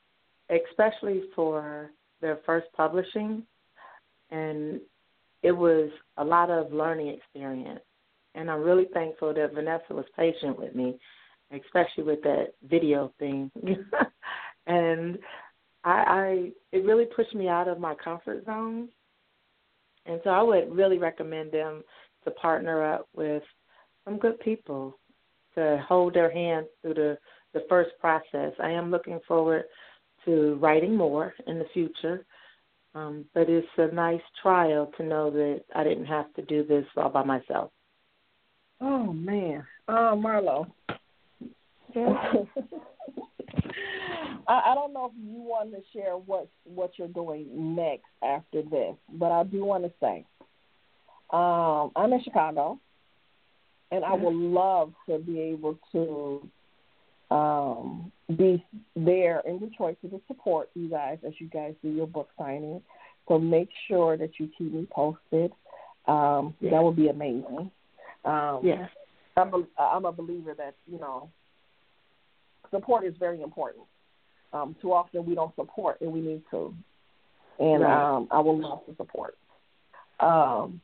especially 0.50 1.24
for 1.36 1.92
their 2.22 2.40
first 2.46 2.68
publishing. 2.76 3.44
And 4.30 4.82
it 5.42 5.52
was 5.52 5.90
a 6.18 6.24
lot 6.24 6.52
of 6.52 6.72
learning 6.72 7.08
experience. 7.08 7.80
And 8.36 8.50
I'm 8.50 8.62
really 8.62 8.88
thankful 8.94 9.34
that 9.34 9.54
Vanessa 9.54 9.94
was 9.94 10.06
patient 10.16 10.58
with 10.58 10.76
me 10.76 10.98
especially 11.52 12.04
with 12.04 12.22
that 12.24 12.54
video 12.68 13.12
thing. 13.20 13.52
and 14.68 15.18
I, 15.84 15.92
I 15.92 16.52
it 16.72 16.86
really 16.86 17.06
pushed 17.06 17.36
me 17.36 17.48
out 17.48 17.68
of 17.68 17.80
my 17.80 17.96
comfort 17.96 18.46
zone. 18.46 18.90
And 20.06 20.20
so 20.24 20.30
I 20.30 20.42
would 20.42 20.76
really 20.76 20.98
recommend 20.98 21.52
them 21.52 21.84
to 22.24 22.32
partner 22.32 22.94
up 22.94 23.08
with 23.16 23.44
some 24.06 24.18
good 24.18 24.40
people 24.40 24.98
to 25.56 25.84
hold 25.88 26.14
their 26.14 26.32
hand 26.32 26.68
through 26.82 26.96
the 26.96 27.18
the 27.54 27.66
first 27.68 27.92
process. 28.00 28.54
I 28.62 28.70
am 28.70 28.92
looking 28.92 29.20
forward 29.28 29.64
to 30.26 30.56
writing 30.62 30.96
more 30.96 31.34
in 31.48 31.58
the 31.58 31.66
future. 31.74 32.26
Um, 32.96 33.26
but 33.36 33.50
it's 33.50 33.68
a 33.78 33.94
nice 33.94 34.22
trial 34.42 34.92
to 34.98 35.04
know 35.04 35.30
that 35.30 35.62
I 35.76 35.84
didn't 35.84 36.06
have 36.06 36.34
to 36.34 36.42
do 36.44 36.66
this 36.66 36.86
all 36.98 37.10
by 37.10 37.24
myself. 37.24 37.72
Oh 38.82 39.12
man, 39.14 39.66
oh 39.88 40.22
Marlo, 40.24 40.72
I, 44.48 44.62
I 44.68 44.76
don't 44.76 44.94
know 44.94 45.06
if 45.06 45.12
you 45.22 45.42
want 45.42 45.72
to 45.72 45.82
share 45.94 46.14
what 46.14 46.48
what 46.64 46.92
you're 46.98 47.08
doing 47.08 47.76
next 47.76 48.06
after 48.24 48.62
this, 48.62 48.96
but 49.14 49.32
I 49.32 49.44
do 49.44 49.66
want 49.66 49.84
to 49.84 49.92
say 50.00 50.26
um, 51.32 51.92
I'm 51.96 52.14
in 52.14 52.24
Chicago, 52.24 52.80
and 53.92 54.04
I 54.04 54.14
would 54.14 54.34
love 54.34 54.94
to 55.08 55.20
be 55.20 55.40
able 55.40 55.78
to 55.92 57.36
um, 57.36 58.12
be 58.36 58.64
there 58.96 59.42
in 59.46 59.60
Detroit 59.60 59.98
to 60.02 60.22
support 60.28 60.70
you 60.74 60.90
guys 60.90 61.20
as 61.26 61.34
you 61.40 61.48
guys 61.48 61.76
do 61.84 61.90
your 61.90 62.08
book 62.08 62.30
signing. 62.38 62.82
So 63.28 63.38
make 63.38 63.70
sure 63.88 64.18
that 64.18 64.40
you 64.40 64.50
keep 64.58 64.74
me 64.74 64.88
posted. 64.90 65.52
Um, 66.08 66.56
yeah. 66.60 66.72
That 66.72 66.84
would 66.84 66.96
be 66.96 67.10
amazing. 67.10 67.70
Um, 68.26 68.60
yes. 68.64 68.90
I'm 69.38 69.54
a, 69.54 69.82
I'm 69.82 70.06
a 70.06 70.12
believer 70.12 70.54
that 70.58 70.76
you 70.86 71.00
know 71.00 71.30
support 72.72 73.06
is 73.06 73.14
very 73.20 73.42
important. 73.42 73.86
Um, 74.52 74.76
too 74.82 74.94
often 74.94 75.26
we 75.26 75.36
don't 75.36 75.56
support, 75.56 76.02
and 76.02 76.12
we 76.12 76.22
need 76.22 76.42
to. 76.52 76.74
And 77.60 77.84
right. 77.84 78.16
um, 78.16 78.28
I 78.32 78.40
will 78.40 78.60
love 78.60 78.86
to 78.88 78.96
support. 78.96 79.38
Um, 80.20 80.82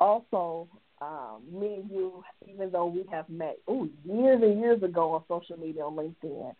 also, 0.00 0.68
um, 1.00 1.42
me 1.50 1.74
and 1.74 1.90
you, 1.90 2.22
even 2.48 2.70
though 2.70 2.86
we 2.86 3.04
have 3.10 3.28
met 3.28 3.58
ooh, 3.68 3.90
years 4.04 4.40
and 4.42 4.60
years 4.60 4.82
ago 4.82 5.12
on 5.12 5.22
social 5.28 5.58
media 5.58 5.84
on 5.84 5.96
LinkedIn, 5.96 6.54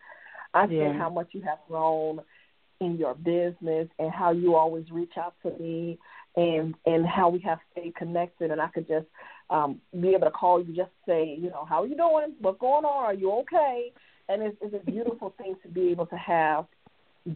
I 0.55 0.67
yeah. 0.67 0.93
see 0.93 0.99
how 0.99 1.11
much 1.11 1.29
you 1.33 1.43
have 1.43 1.59
grown 1.69 2.21
in 2.81 2.97
your 2.97 3.15
business 3.15 3.89
and 3.99 4.11
how 4.11 4.33
you 4.33 4.55
always 4.55 4.91
reach 4.91 5.13
out 5.19 5.35
to 5.43 5.51
me 5.59 5.99
and 6.37 6.75
and 6.85 7.07
how 7.07 7.31
we 7.31 7.39
have 7.41 7.59
stayed 7.73 7.95
connected 7.97 8.51
and 8.51 8.61
I 8.61 8.69
could 8.69 8.87
just 8.87 9.07
um 9.51 9.81
be 10.01 10.09
able 10.09 10.27
to 10.27 10.31
call 10.31 10.63
you 10.63 10.75
just 10.75 10.91
say, 11.07 11.37
you 11.39 11.51
know, 11.51 11.65
how 11.65 11.83
are 11.83 11.87
you 11.87 11.97
doing? 11.97 12.35
What's 12.41 12.59
going 12.59 12.85
on? 12.85 13.05
Are 13.05 13.15
you 13.15 13.33
okay? 13.33 13.93
and 14.29 14.43
it's, 14.43 14.57
it's 14.61 14.75
a 14.75 14.91
beautiful 14.91 15.35
thing 15.39 15.57
to 15.63 15.69
be 15.69 15.89
able 15.89 16.07
to 16.07 16.17
have 16.17 16.67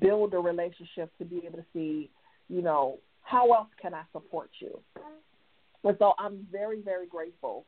build 0.01 0.35
a 0.35 0.39
relationship 0.39 1.11
to 1.19 1.25
be 1.25 1.43
able 1.47 1.59
to 1.59 1.65
see, 1.73 2.11
you 2.49 2.63
know, 2.63 2.99
how 3.23 3.53
else 3.53 3.69
can 3.81 3.95
I 3.95 4.03
support 4.13 4.51
you? 4.61 4.81
And 5.85 5.97
so 5.99 6.13
I'm 6.19 6.47
very, 6.51 6.81
very 6.81 7.07
grateful 7.07 7.65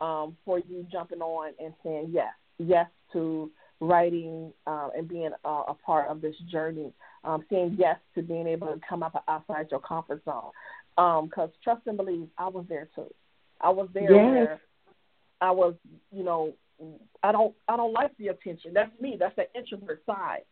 um, 0.00 0.36
for 0.44 0.58
you 0.58 0.86
jumping 0.90 1.20
on 1.20 1.52
and 1.58 1.74
saying 1.82 2.10
yes, 2.12 2.32
yes 2.58 2.86
to 3.12 3.50
writing 3.80 4.52
uh, 4.66 4.88
and 4.96 5.08
being 5.08 5.30
a, 5.44 5.48
a 5.48 5.74
part 5.84 6.08
of 6.08 6.20
this 6.20 6.34
journey, 6.50 6.92
um, 7.24 7.44
saying 7.50 7.76
yes 7.78 7.96
to 8.14 8.22
being 8.22 8.46
able 8.46 8.68
to 8.68 8.80
come 8.88 9.02
up 9.02 9.22
outside 9.28 9.66
your 9.70 9.80
comfort 9.80 10.22
zone. 10.24 10.50
Because 10.96 11.48
um, 11.48 11.52
trust 11.62 11.82
and 11.86 11.96
believe, 11.96 12.28
I 12.38 12.48
was 12.48 12.64
there 12.68 12.88
too. 12.94 13.12
I 13.60 13.70
was 13.70 13.88
there 13.92 14.02
yes. 14.04 14.10
where 14.10 14.60
I 15.40 15.50
was, 15.50 15.74
you 16.12 16.24
know, 16.24 16.54
I 17.22 17.32
don't 17.32 17.54
I 17.68 17.76
don't 17.76 17.92
like 17.92 18.16
the 18.18 18.28
attention. 18.28 18.72
That's 18.72 18.92
me. 19.00 19.16
That's 19.18 19.36
the 19.36 19.46
introvert 19.58 20.02
side. 20.06 20.42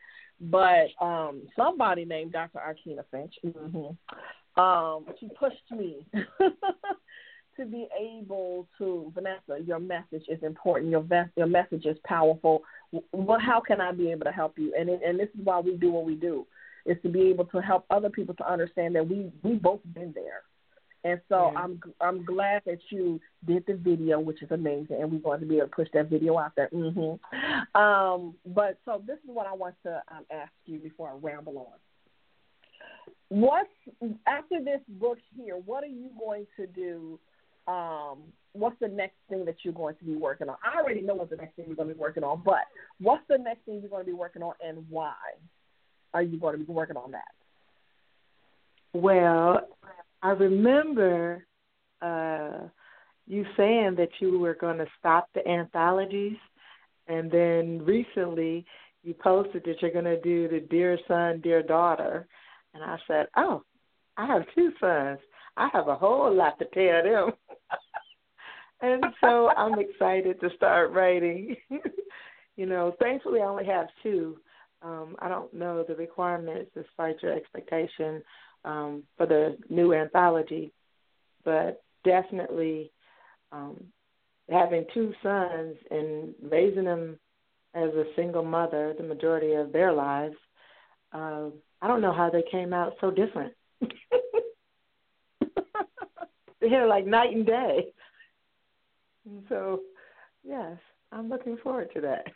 But 0.41 0.89
um 1.01 1.43
somebody 1.57 2.05
named 2.05 2.33
Dr. 2.33 2.59
Aikyna 2.59 3.05
Finch, 3.11 3.35
mm-hmm, 3.45 4.61
um, 4.61 5.07
she 5.21 5.29
pushed 5.29 5.57
me 5.71 6.07
to 7.57 7.65
be 7.65 7.89
able 7.99 8.67
to 8.79 9.13
Vanessa. 9.15 9.63
Your 9.65 9.79
message 9.79 10.25
is 10.29 10.43
important. 10.43 10.91
Your 10.91 11.03
ves- 11.03 11.31
your 11.37 11.47
message 11.47 11.87
is 11.87 11.97
powerful. 12.05 12.63
Well, 13.13 13.39
how 13.41 13.61
can 13.61 13.81
I 13.81 13.93
be 13.93 14.11
able 14.11 14.25
to 14.25 14.33
help 14.33 14.59
you? 14.59 14.75
And 14.79 14.89
and 14.89 15.19
this 15.19 15.29
is 15.29 15.45
why 15.45 15.61
we 15.61 15.77
do 15.77 15.91
what 15.93 16.05
we 16.05 16.17
do, 16.17 16.47
is 16.85 16.97
to 17.03 17.09
be 17.09 17.29
able 17.29 17.47
to 17.47 17.59
help 17.61 17.87
other 17.91 18.11
people 18.11 18.35
to 18.35 18.51
understand 18.51 18.95
that 18.97 19.09
we 19.09 19.31
we 19.43 19.55
both 19.55 19.81
been 19.95 20.13
there 20.15 20.43
and 21.07 21.21
so 21.29 21.51
yeah. 21.53 21.61
I'm 21.61 21.81
I'm 22.01 22.25
glad 22.25 22.63
that 22.67 22.79
you 22.91 23.21
did 23.47 23.65
the 23.67 23.75
video, 23.75 24.19
which 24.19 24.43
is 24.43 24.51
amazing, 24.51 24.97
and 25.01 25.13
we're 25.13 25.21
going 25.21 25.41
to 25.41 25.47
be 25.47 25.59
able 25.59 25.69
to 25.69 25.73
push 25.73 25.89
that 25.95 26.11
video 26.11 26.37
out 26.37 26.53
there. 26.57 26.69
Mm-hmm. 26.73 27.81
Um, 27.81 28.35
but 28.47 28.79
so 28.85 29.03
this 29.07 29.17
is 29.19 29.27
what 29.27 29.47
I 29.47 29.55
want 29.55 29.77
to 29.85 30.03
um, 30.11 30.25
ask 30.33 30.51
you 30.65 30.79
before 30.79 31.11
I 31.11 31.15
ramble 31.21 31.59
on. 31.59 31.79
What's 33.29 33.69
after 34.27 34.63
this 34.65 34.81
book 34.89 35.19
here? 35.37 35.55
What 35.55 35.85
are 35.85 35.89
you 35.89 36.11
going 36.19 36.47
to 36.57 36.67
do? 36.67 37.21
Um, 37.69 38.19
what's 38.53 38.79
the 38.81 38.89
next 38.89 39.17
thing 39.29 39.45
that 39.45 39.57
you're 39.63 39.75
going 39.75 39.95
to 39.97 40.05
be 40.05 40.17
working 40.17 40.49
on? 40.49 40.57
I 40.65 40.81
already 40.81 41.03
know 41.03 41.15
what 41.15 41.31
the 41.31 41.37
next 41.37 41.55
thing 41.55 41.67
you're 41.69 41.77
going 41.77 41.89
to 41.89 41.95
be 41.95 42.01
working 42.01 42.25
on, 42.25 42.43
but 42.45 42.67
what's 43.01 43.25
the 43.29 43.39
next 43.39 43.65
thing 43.65 43.81
you're 43.81 43.91
going 43.91 44.05
to 44.05 44.11
be 44.11 44.13
working 44.13 44.43
on, 44.43 44.55
and 44.65 44.85
why 44.89 45.15
are 46.15 46.23
you 46.23 46.39
going 46.39 46.59
to 46.59 46.65
be 46.65 46.73
working 46.73 46.97
on 46.97 47.13
that? 47.13 47.33
Well, 48.93 49.69
I 50.23 50.31
remember 50.31 51.47
uh, 52.03 52.69
you 53.27 53.45
saying 53.57 53.97
that 53.97 54.09
you 54.21 54.39
were 54.39 54.55
going 54.55 54.79
to 54.79 54.87
stop 54.99 55.29
the 55.35 55.47
anthologies, 55.47 56.39
and 57.09 57.31
then 57.31 57.85
recently 57.85 58.65
you 59.03 59.15
posted 59.15 59.65
that 59.65 59.81
you're 59.81 59.93
going 59.93 60.05
to 60.05 60.21
do 60.21 60.49
the 60.49 60.61
Dear 60.61 60.99
Son, 61.07 61.41
Dear 61.41 61.63
Daughter, 61.63 62.27
and 62.75 62.83
I 62.83 62.97
said, 63.07 63.27
"Oh, 63.37 63.63
I 64.17 64.27
have 64.27 64.43
two 64.55 64.73
sons. 64.81 65.19
I 65.57 65.69
have 65.73 65.89
a 65.89 65.97
whole 65.97 66.33
lot 66.35 66.59
to 66.59 66.65
tell 66.67 67.03
them." 67.03 67.33
and 68.81 69.05
so 69.21 69.51
I'm 69.51 69.79
excited 69.79 70.41
to 70.41 70.51
start 70.57 70.93
writing. 70.93 71.57
you 72.57 72.67
know, 72.67 72.95
thankfully 73.01 73.41
I 73.41 73.47
only 73.47 73.67
have 73.67 73.87
two. 74.03 74.39
Um, 74.83 75.17
I 75.21 75.29
don't 75.29 75.53
know 75.55 75.85
the 75.87 75.95
requirements 75.97 76.71
as 76.77 76.85
far 76.97 77.09
as 77.09 77.17
your 77.23 77.33
expectation 77.33 78.23
um, 78.67 79.05
for 79.17 79.25
the 79.27 79.57
new 79.71 79.95
anthology, 79.95 80.73
but 81.45 81.83
definitely 82.05 82.93
um, 83.53 83.83
having 84.51 84.85
two 84.93 85.15
sons 85.23 85.77
and 85.91 86.35
raising 86.43 86.85
them 86.85 87.19
as 87.75 87.91
a 87.91 88.05
single 88.17 88.45
mother 88.45 88.95
the 88.99 89.05
majority 89.05 89.53
of 89.53 89.73
their 89.73 89.93
lives, 89.93 90.37
uh, 91.13 91.47
I 91.81 91.89
don't 91.89 92.01
know 92.01 92.13
how 92.13 92.29
they 92.31 92.43
came 92.51 92.73
out 92.73 92.95
so 93.01 93.11
different. 93.11 93.55
They're 96.61 96.89
like 96.89 97.07
night 97.07 97.35
and 97.35 97.47
day. 97.47 97.87
And 99.27 99.45
so, 99.49 99.81
yes, 100.43 100.77
I'm 101.13 101.29
looking 101.29 101.59
forward 101.59 101.91
to 101.95 102.01
that. 102.01 102.27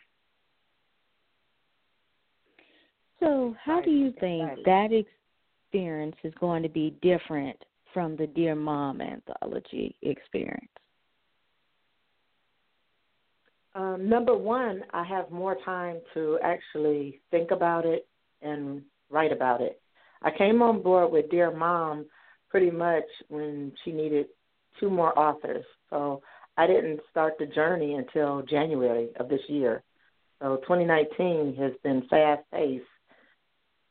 So, 3.19 3.55
how 3.63 3.81
do 3.81 3.91
you 3.91 4.13
think 4.19 4.63
that 4.65 4.91
experience 5.71 6.15
is 6.23 6.33
going 6.39 6.63
to 6.63 6.69
be 6.69 6.95
different 7.01 7.57
from 7.93 8.15
the 8.17 8.27
Dear 8.27 8.55
Mom 8.55 9.01
anthology 9.01 9.95
experience? 10.01 10.67
Um, 13.73 14.09
number 14.09 14.35
one, 14.35 14.81
I 14.93 15.03
have 15.05 15.31
more 15.31 15.55
time 15.63 15.99
to 16.13 16.37
actually 16.43 17.21
think 17.31 17.51
about 17.51 17.85
it 17.85 18.05
and 18.41 18.81
write 19.09 19.31
about 19.31 19.61
it. 19.61 19.81
I 20.21 20.31
came 20.37 20.61
on 20.61 20.81
board 20.81 21.11
with 21.11 21.29
Dear 21.31 21.55
Mom 21.55 22.05
pretty 22.49 22.69
much 22.69 23.05
when 23.29 23.71
she 23.83 23.93
needed 23.93 24.27
two 24.79 24.89
more 24.89 25.17
authors. 25.17 25.63
So 25.89 26.21
I 26.57 26.67
didn't 26.67 26.99
start 27.09 27.35
the 27.39 27.45
journey 27.45 27.95
until 27.95 28.41
January 28.41 29.09
of 29.17 29.29
this 29.29 29.41
year. 29.47 29.83
So 30.41 30.57
2019 30.63 31.55
has 31.61 31.71
been 31.81 32.03
fast 32.09 32.41
paced 32.51 32.83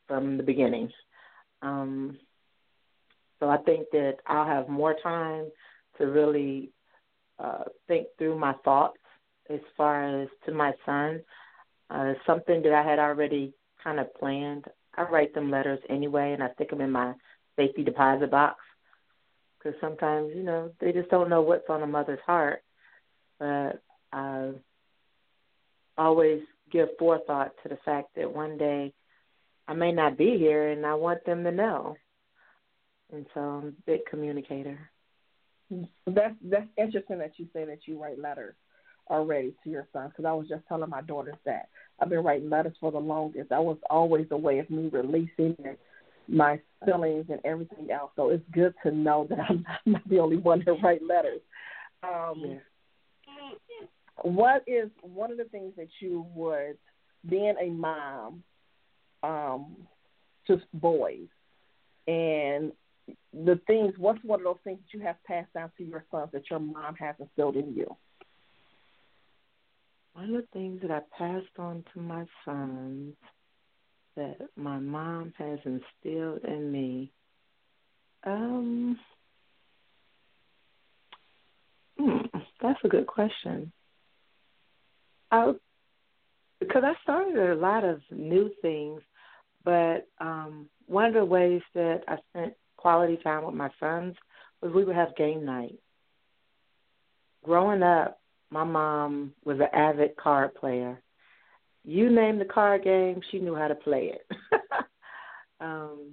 from 0.07 0.37
the 0.37 0.43
beginning. 0.43 0.91
Um, 1.61 2.17
so 3.39 3.49
I 3.49 3.57
think 3.57 3.87
that 3.91 4.17
I'll 4.27 4.45
have 4.45 4.69
more 4.69 4.95
time 5.01 5.45
to 5.97 6.05
really 6.05 6.71
uh, 7.39 7.63
think 7.87 8.07
through 8.17 8.37
my 8.37 8.53
thoughts 8.63 8.97
as 9.49 9.59
far 9.75 10.21
as 10.21 10.29
to 10.45 10.53
my 10.53 10.73
son. 10.85 11.21
Uh, 11.89 12.13
something 12.25 12.61
that 12.61 12.73
I 12.73 12.87
had 12.87 12.99
already 12.99 13.53
kind 13.83 13.99
of 13.99 14.13
planned. 14.15 14.65
I 14.95 15.03
write 15.03 15.33
them 15.33 15.51
letters 15.51 15.79
anyway, 15.89 16.33
and 16.33 16.43
I 16.43 16.53
stick 16.53 16.69
them 16.69 16.81
in 16.81 16.91
my 16.91 17.13
safety 17.57 17.83
deposit 17.83 18.31
box 18.31 18.59
because 19.57 19.77
sometimes 19.81 20.31
you 20.35 20.43
know 20.43 20.71
they 20.79 20.91
just 20.91 21.09
don't 21.09 21.29
know 21.29 21.41
what's 21.41 21.69
on 21.69 21.83
a 21.83 21.87
mother's 21.87 22.19
heart. 22.25 22.63
But 23.39 23.81
I 24.13 24.51
always 25.97 26.41
give 26.71 26.89
forethought 26.97 27.51
to 27.63 27.69
the 27.69 27.77
fact 27.83 28.09
that 28.15 28.33
one 28.33 28.57
day 28.57 28.93
I 29.67 29.73
may 29.73 29.91
not 29.91 30.17
be 30.17 30.37
here, 30.37 30.69
and 30.69 30.85
I 30.85 30.93
want 30.95 31.25
them 31.25 31.43
to 31.43 31.51
know. 31.51 31.95
And 33.11 33.25
so 33.33 33.39
I'm 33.39 33.67
a 33.67 33.71
big 33.85 34.01
communicator. 34.09 34.79
That's 36.05 36.35
that's 36.43 36.67
interesting 36.77 37.19
that 37.19 37.33
you 37.37 37.47
say 37.53 37.65
that 37.65 37.79
you 37.85 38.01
write 38.01 38.19
letters 38.19 38.55
already 39.09 39.53
to 39.63 39.69
your 39.69 39.87
son 39.93 40.09
because 40.09 40.25
I 40.25 40.33
was 40.33 40.47
just 40.47 40.67
telling 40.67 40.89
my 40.89 41.01
daughters 41.01 41.35
that 41.45 41.69
I've 41.99 42.09
been 42.09 42.23
writing 42.23 42.49
letters 42.49 42.75
for 42.79 42.91
the 42.91 42.99
longest. 42.99 43.49
That 43.49 43.63
was 43.63 43.77
always 43.89 44.27
a 44.31 44.37
way 44.37 44.59
of 44.59 44.69
me 44.69 44.89
releasing 44.91 45.55
my 46.27 46.59
feelings 46.85 47.25
and 47.29 47.39
everything 47.43 47.91
else. 47.91 48.11
So 48.15 48.29
it's 48.29 48.43
good 48.51 48.73
to 48.83 48.91
know 48.91 49.27
that 49.29 49.39
I'm 49.49 49.65
not 49.85 50.07
the 50.09 50.19
only 50.19 50.37
one 50.37 50.63
to 50.65 50.73
write 50.73 51.01
letters. 51.03 51.41
Um, 52.03 52.43
yeah. 52.45 52.57
What 54.23 54.63
is 54.67 54.89
one 55.01 55.31
of 55.31 55.37
the 55.37 55.45
things 55.45 55.73
that 55.77 55.87
you 55.99 56.25
would, 56.35 56.77
being 57.29 57.55
a 57.61 57.69
mom 57.69 58.43
um, 59.23 59.75
to 60.47 60.59
boys, 60.73 61.27
and 62.07 62.71
the 63.33 63.59
things, 63.67 63.93
what's 63.97 64.23
one 64.23 64.39
of 64.39 64.43
those 64.45 64.57
things 64.63 64.79
that 64.79 64.97
you 64.97 65.03
have 65.03 65.15
passed 65.25 65.53
down 65.53 65.71
to 65.77 65.83
your 65.83 66.03
sons 66.11 66.29
that 66.33 66.49
your 66.49 66.59
mom 66.59 66.95
has 66.95 67.15
instilled 67.19 67.55
in 67.55 67.73
you? 67.73 67.95
One 70.13 70.35
of 70.35 70.41
the 70.41 70.47
things 70.53 70.81
that 70.81 70.91
I 70.91 70.99
passed 71.17 71.57
on 71.57 71.83
to 71.93 72.01
my 72.01 72.25
sons 72.43 73.13
that 74.15 74.37
my 74.55 74.77
mom 74.77 75.33
has 75.37 75.59
instilled 75.63 76.43
in 76.43 76.71
me, 76.71 77.11
um, 78.25 78.99
hmm, 81.97 82.17
that's 82.61 82.79
a 82.83 82.89
good 82.89 83.07
question. 83.07 83.71
I, 85.31 85.53
because 86.59 86.83
I 86.85 86.93
started 87.03 87.37
a 87.37 87.55
lot 87.55 87.83
of 87.83 88.01
new 88.11 88.51
things, 88.61 89.01
but 89.63 90.07
um, 90.19 90.67
one 90.87 91.05
of 91.05 91.13
the 91.13 91.25
ways 91.25 91.61
that 91.73 92.01
I 92.07 92.17
spent 92.29 92.53
quality 92.77 93.17
time 93.23 93.45
with 93.45 93.55
my 93.55 93.69
sons 93.79 94.15
was 94.61 94.71
we 94.73 94.83
would 94.83 94.95
have 94.95 95.15
game 95.15 95.45
night. 95.45 95.79
Growing 97.43 97.83
up, 97.83 98.19
my 98.49 98.63
mom 98.63 99.33
was 99.45 99.57
an 99.59 99.67
avid 99.73 100.15
card 100.17 100.53
player. 100.55 101.01
You 101.83 102.09
name 102.09 102.37
the 102.37 102.45
card 102.45 102.83
game, 102.83 103.21
she 103.31 103.39
knew 103.39 103.55
how 103.55 103.67
to 103.67 103.75
play 103.75 104.13
it. 104.13 104.37
um, 105.61 106.11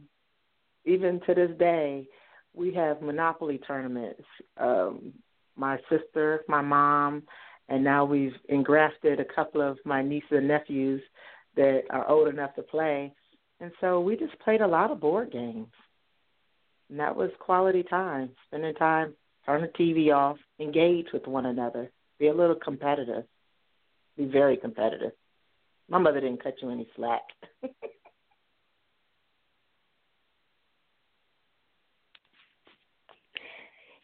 even 0.84 1.20
to 1.26 1.34
this 1.34 1.50
day, 1.58 2.08
we 2.54 2.72
have 2.74 3.02
Monopoly 3.02 3.58
tournaments. 3.58 4.22
Um, 4.56 5.12
my 5.56 5.78
sister, 5.90 6.42
my 6.48 6.62
mom, 6.62 7.24
and 7.68 7.84
now 7.84 8.04
we've 8.04 8.34
engrafted 8.48 9.20
a 9.20 9.24
couple 9.24 9.61
of 9.61 9.78
my 9.84 10.02
nieces 10.02 10.28
and 10.30 10.48
nephews 10.48 11.02
that 11.56 11.82
are 11.90 12.08
old 12.08 12.28
enough 12.28 12.54
to 12.54 12.62
play. 12.62 13.12
And 13.60 13.72
so 13.80 14.00
we 14.00 14.16
just 14.16 14.38
played 14.40 14.60
a 14.60 14.66
lot 14.66 14.90
of 14.90 15.00
board 15.00 15.32
games. 15.32 15.68
And 16.90 17.00
that 17.00 17.16
was 17.16 17.30
quality 17.40 17.82
time, 17.82 18.30
spending 18.46 18.74
time, 18.74 19.14
turn 19.44 19.62
the 19.62 19.68
TV 19.68 20.14
off, 20.14 20.36
engage 20.58 21.06
with 21.12 21.26
one 21.26 21.46
another, 21.46 21.90
be 22.18 22.28
a 22.28 22.34
little 22.34 22.54
competitive, 22.56 23.24
be 24.16 24.26
very 24.26 24.56
competitive. 24.56 25.12
My 25.88 25.98
mother 25.98 26.20
didn't 26.20 26.42
cut 26.42 26.54
you 26.62 26.70
any 26.70 26.88
slack. 26.96 27.22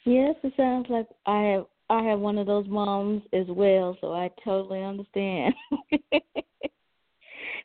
yes, 0.05 0.35
it 0.43 0.53
sounds 0.57 0.87
like 0.89 1.07
I 1.27 1.43
have 1.43 1.67
I 1.91 2.03
have 2.05 2.19
one 2.19 2.39
of 2.39 2.47
those 2.47 2.67
moms 2.67 3.23
as 3.35 3.47
well, 3.49 3.97
so 4.01 4.15
I 4.15 4.31
totally 4.43 4.83
understand. 4.83 5.55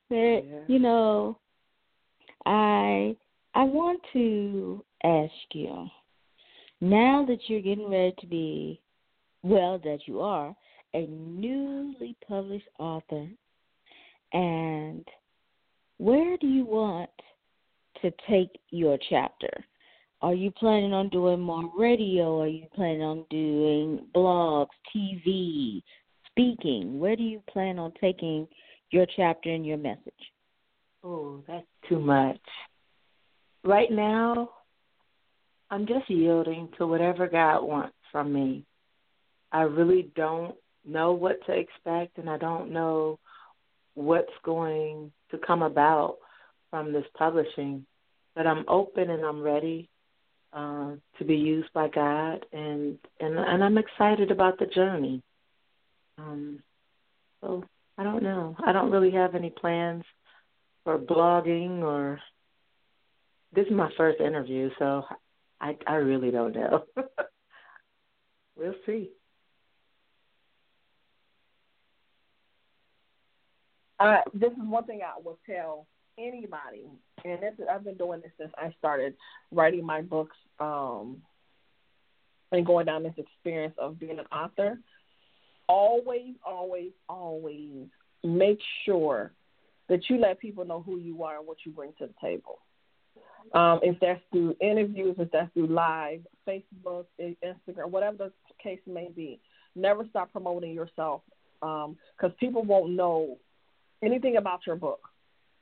that 0.10 0.42
yeah. 0.46 0.60
you 0.68 0.80
know, 0.80 1.40
I 2.50 3.16
I 3.54 3.64
want 3.64 4.02
to 4.14 4.84
ask 5.04 5.32
you 5.54 5.88
now 6.82 7.24
that 7.28 7.38
you're 7.48 7.62
getting 7.62 7.92
ready 7.92 8.16
to 8.22 8.26
be 8.26 8.82
well 9.44 9.78
that 9.84 10.00
you 10.08 10.20
are 10.22 10.56
a 10.96 11.06
newly 11.06 12.16
published 12.28 12.68
author 12.80 13.28
and 14.34 15.08
where 16.00 16.38
do 16.38 16.48
you 16.48 16.66
want 16.66 17.12
to 18.02 18.12
take 18.28 18.50
your 18.72 18.98
chapter? 19.12 19.52
Are 20.24 20.34
you 20.34 20.50
planning 20.50 20.92
on 20.92 21.10
doing 21.10 21.40
more 21.40 21.72
radio? 21.78 22.42
Are 22.42 22.48
you 22.48 22.66
planning 22.74 23.04
on 23.04 23.26
doing 23.30 24.08
blogs, 24.16 24.70
TV, 24.96 25.84
speaking? 26.32 27.00
Where 27.00 27.16
do 27.16 27.24
you 27.24 27.44
plan 27.48 27.78
on 27.78 27.94
taking 28.02 28.48
your 28.90 29.06
chapter 29.16 29.52
and 29.52 29.64
your 29.64 29.78
message? 29.78 30.14
Oh, 31.04 31.44
that's 31.48 31.66
too 31.88 32.00
much. 32.00 32.40
Right 33.64 33.92
now, 33.92 34.50
I'm 35.70 35.86
just 35.86 36.10
yielding 36.10 36.70
to 36.78 36.88
whatever 36.88 37.28
God 37.28 37.64
wants 37.64 37.96
from 38.12 38.34
me. 38.34 38.66
I 39.52 39.62
really 39.62 40.12
don't 40.16 40.56
know 40.86 41.14
what 41.14 41.46
to 41.46 41.54
expect, 41.54 42.18
and 42.18 42.30
I 42.30 42.38
don't 42.38 42.72
know 42.72 43.20
what's 43.94 44.32
going 44.44 45.12
to 45.32 45.38
come 45.38 45.62
about 45.62 46.18
from 46.70 46.92
this 46.94 47.06
publishing. 47.18 47.86
But 48.36 48.48
I'm 48.48 48.66
open 48.68 49.10
and 49.10 49.24
I'm 49.24 49.42
ready 49.42 49.90
uh, 50.54 50.94
to 51.18 51.26
be 51.26 51.36
used 51.36 51.72
by 51.74 51.90
God, 51.90 52.46
and 52.52 52.98
and 53.20 53.38
and 53.38 53.64
I'm 53.64 53.78
excited 53.78 54.32
about 54.32 54.58
the 54.60 54.66
journey. 54.66 55.22
Um, 56.18 56.62
so 57.42 57.64
I 57.98 58.04
don't 58.04 58.24
know. 58.24 58.56
I 58.66 58.72
don't 58.72 58.92
really 58.92 59.12
have 59.12 59.36
any 59.36 59.50
plans 59.50 60.04
for 60.90 60.98
blogging 60.98 61.82
or. 61.84 62.20
This 63.54 63.66
is 63.66 63.72
my 63.72 63.90
first 63.98 64.20
interview, 64.22 64.70
so 64.78 65.04
I 65.60 65.76
I 65.88 65.96
really 65.96 66.30
don't 66.30 66.56
know. 66.56 66.84
we'll 68.56 68.76
see. 68.86 69.10
Uh, 74.00 74.18
this 74.34 74.52
is 74.52 74.58
one 74.60 74.86
thing 74.86 75.02
I 75.04 75.20
will 75.20 75.40
tell 75.48 75.88
anybody, 76.18 76.86
and 77.26 77.40
I've 77.70 77.84
been 77.84 77.98
doing 77.98 78.22
this 78.22 78.32
since 78.40 78.52
I 78.56 78.74
started 78.78 79.16
writing 79.52 79.84
my 79.84 80.02
books 80.02 80.38
um, 80.60 81.18
and 82.52 82.66
going 82.66 82.86
down 82.86 83.02
this 83.02 83.14
experience 83.18 83.74
of 83.80 84.00
being 84.00 84.20
an 84.20 84.28
author. 84.32 84.80
Always, 85.68 86.36
always, 86.46 86.92
always 87.10 87.88
make 88.24 88.60
sure 88.86 89.32
that 89.90 90.10
you 90.10 90.18
let 90.18 90.40
people 90.40 90.66
know 90.66 90.82
who 90.82 90.98
you 90.98 91.24
are 91.24 91.38
and 91.38 91.48
what 91.48 91.58
you 91.66 91.72
bring 91.72 91.92
to 92.00 92.08
the 92.08 92.14
table. 92.22 92.60
Um, 93.54 93.80
if 93.82 94.00
that's 94.00 94.22
through 94.32 94.56
interviews, 94.62 95.16
if 95.18 95.32
that's 95.32 95.52
through 95.54 95.68
live, 95.68 96.22
Facebook, 96.48 97.06
Instagram, 97.20 97.90
whatever 97.90 98.18
the 98.18 98.32
case 98.62 98.80
may 98.86 99.10
be, 99.16 99.40
never 99.76 100.06
stop 100.10 100.32
promoting 100.32 100.74
yourself 100.74 101.22
because 101.60 101.88
um, 101.88 102.36
people 102.40 102.64
won't 102.64 102.92
know 102.92 103.38
anything 104.04 104.38
about 104.38 104.62
your 104.66 104.76
book 104.76 105.02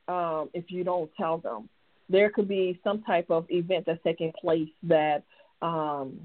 um, 0.06 0.50
if 0.54 0.70
you 0.70 0.84
don't 0.84 1.10
tell 1.16 1.38
them. 1.38 1.68
There 2.10 2.30
could 2.30 2.48
be 2.48 2.78
some 2.84 3.02
type 3.02 3.30
of 3.30 3.46
event 3.48 3.84
that's 3.86 4.02
taking 4.02 4.32
place 4.40 4.68
that 4.84 5.24
um, 5.60 6.20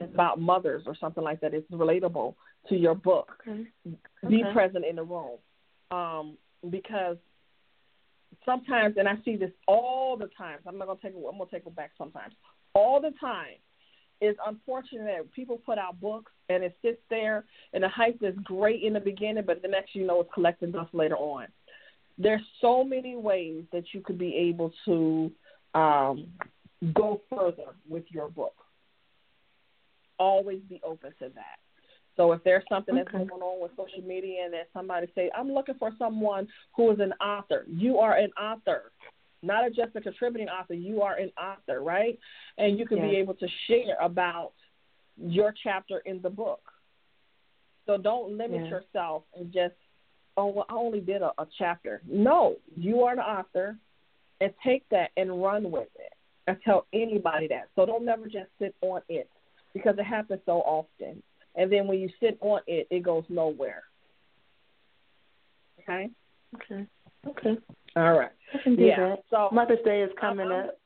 is 0.00 0.08
about 0.12 0.40
mothers 0.40 0.84
or 0.86 0.96
something 0.96 1.22
like 1.22 1.40
that. 1.40 1.54
It's 1.54 1.70
relatable 1.70 2.34
to 2.68 2.76
your 2.76 2.94
book. 2.94 3.32
Okay. 3.48 3.66
Be 4.28 4.44
present 4.52 4.84
in 4.84 4.96
the 4.96 5.02
room 5.02 5.38
um, 5.90 6.36
because 6.70 7.16
sometimes, 8.46 8.96
and 8.96 9.06
I 9.06 9.16
see 9.24 9.36
this 9.36 9.50
all 9.68 10.16
the 10.16 10.30
time. 10.38 10.58
I'm 10.66 10.78
not 10.78 10.86
gonna 10.86 11.00
take. 11.02 11.14
I'm 11.14 11.36
gonna 11.36 11.50
take 11.50 11.66
it 11.66 11.76
back 11.76 11.90
sometimes. 11.98 12.32
All 12.74 13.00
the 13.00 13.12
time, 13.20 13.56
it's 14.20 14.38
unfortunate 14.46 15.04
that 15.04 15.32
people 15.32 15.58
put 15.58 15.78
out 15.78 16.00
books 16.00 16.32
and 16.48 16.64
it 16.64 16.76
sits 16.80 17.00
there 17.10 17.44
and 17.72 17.82
the 17.82 17.88
hype 17.88 18.18
is 18.22 18.34
great 18.44 18.82
in 18.82 18.94
the 18.94 19.00
beginning, 19.00 19.44
but 19.46 19.60
the 19.62 19.68
next 19.68 19.94
you 19.94 20.06
know 20.06 20.20
it's 20.20 20.30
collecting 20.32 20.72
dust 20.72 20.94
later 20.94 21.16
on. 21.16 21.46
There's 22.18 22.42
so 22.62 22.82
many 22.82 23.16
ways 23.16 23.64
that 23.72 23.84
you 23.92 24.00
could 24.00 24.18
be 24.18 24.34
able 24.34 24.72
to 24.86 25.30
um, 25.74 26.28
go 26.94 27.20
further 27.28 27.74
with 27.88 28.04
your 28.08 28.28
book. 28.30 28.54
Always 30.18 30.60
be 30.68 30.80
open 30.82 31.12
to 31.18 31.28
that. 31.34 31.58
So 32.16 32.32
if 32.32 32.42
there's 32.44 32.64
something 32.68 32.94
that's 32.94 33.10
going 33.10 33.28
on 33.28 33.60
with 33.60 33.72
social 33.76 34.06
media 34.06 34.44
and 34.44 34.52
that 34.54 34.68
somebody 34.72 35.06
say, 35.14 35.30
I'm 35.36 35.52
looking 35.52 35.74
for 35.78 35.92
someone 35.98 36.48
who 36.74 36.90
is 36.90 36.98
an 37.00 37.12
author, 37.14 37.64
you 37.68 37.98
are 37.98 38.16
an 38.16 38.30
author, 38.40 38.90
not 39.42 39.68
just 39.74 39.94
a 39.94 40.00
contributing 40.00 40.48
author. 40.48 40.74
You 40.74 41.02
are 41.02 41.16
an 41.16 41.30
author, 41.38 41.82
right? 41.82 42.18
And 42.56 42.78
you 42.78 42.86
can 42.86 42.98
yes. 42.98 43.10
be 43.10 43.16
able 43.16 43.34
to 43.34 43.46
share 43.68 43.96
about 44.00 44.52
your 45.18 45.54
chapter 45.62 45.98
in 46.06 46.22
the 46.22 46.30
book. 46.30 46.60
So 47.86 47.98
don't 47.98 48.36
limit 48.36 48.62
yes. 48.62 48.70
yourself 48.70 49.24
and 49.38 49.52
just, 49.52 49.74
oh, 50.36 50.46
well, 50.46 50.66
I 50.68 50.74
only 50.74 51.00
did 51.00 51.22
a, 51.22 51.32
a 51.38 51.46
chapter. 51.58 52.00
No, 52.08 52.56
you 52.76 53.02
are 53.02 53.12
an 53.12 53.20
author, 53.20 53.76
and 54.40 54.52
take 54.64 54.88
that 54.90 55.10
and 55.16 55.42
run 55.42 55.70
with 55.70 55.88
it 55.96 56.12
and 56.46 56.56
tell 56.64 56.86
anybody 56.92 57.48
that. 57.48 57.68
So 57.74 57.86
don't 57.86 58.04
never 58.04 58.24
just 58.24 58.50
sit 58.58 58.74
on 58.82 59.00
it 59.08 59.30
because 59.72 59.94
it 59.98 60.04
happens 60.04 60.40
so 60.44 60.58
often. 60.58 61.22
And 61.56 61.72
then 61.72 61.86
when 61.86 61.98
you 61.98 62.08
sit 62.20 62.38
on 62.40 62.60
it, 62.66 62.86
it 62.90 63.02
goes 63.02 63.24
nowhere. 63.28 63.82
Okay? 65.80 66.10
Okay. 66.54 66.86
Okay. 67.26 67.58
All 67.96 68.12
right. 68.12 68.30
I 68.54 68.62
can 68.62 68.76
do 68.76 68.82
yeah. 68.82 69.08
that. 69.08 69.22
So 69.30 69.48
Mother's 69.52 69.78
Day 69.84 70.02
is 70.02 70.10
coming 70.20 70.50
uh-huh. 70.50 70.68
up. 70.68 70.78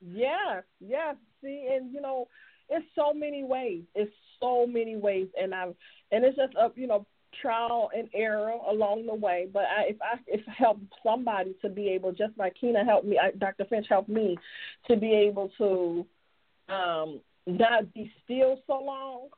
Yes, 0.00 0.62
yes. 0.80 1.16
See, 1.42 1.68
and 1.72 1.92
you 1.92 2.00
know, 2.00 2.28
it's 2.68 2.86
so 2.94 3.12
many 3.12 3.42
ways. 3.44 3.82
It's 3.94 4.12
so 4.40 4.66
many 4.66 4.96
ways, 4.96 5.28
and 5.40 5.54
I've 5.54 5.74
and 6.12 6.24
it's 6.24 6.36
just 6.36 6.54
a 6.54 6.70
you 6.74 6.86
know 6.86 7.06
trial 7.40 7.90
and 7.96 8.08
error 8.14 8.52
along 8.68 9.06
the 9.06 9.14
way. 9.14 9.48
But 9.52 9.62
I, 9.62 9.90
if 9.90 9.96
I 10.00 10.18
if 10.26 10.40
I 10.48 10.52
help 10.56 10.78
somebody 11.04 11.54
to 11.62 11.68
be 11.68 11.88
able, 11.88 12.12
just 12.12 12.36
like 12.38 12.54
Kina 12.60 12.84
helped 12.84 13.06
me, 13.06 13.18
I, 13.18 13.30
Dr. 13.36 13.64
Finch 13.66 13.86
helped 13.88 14.08
me 14.08 14.36
to 14.88 14.96
be 14.96 15.12
able 15.12 15.50
to 15.58 16.06
um 16.72 17.20
not 17.46 17.92
be 17.94 18.12
still 18.24 18.60
so 18.66 18.82
long, 18.82 19.28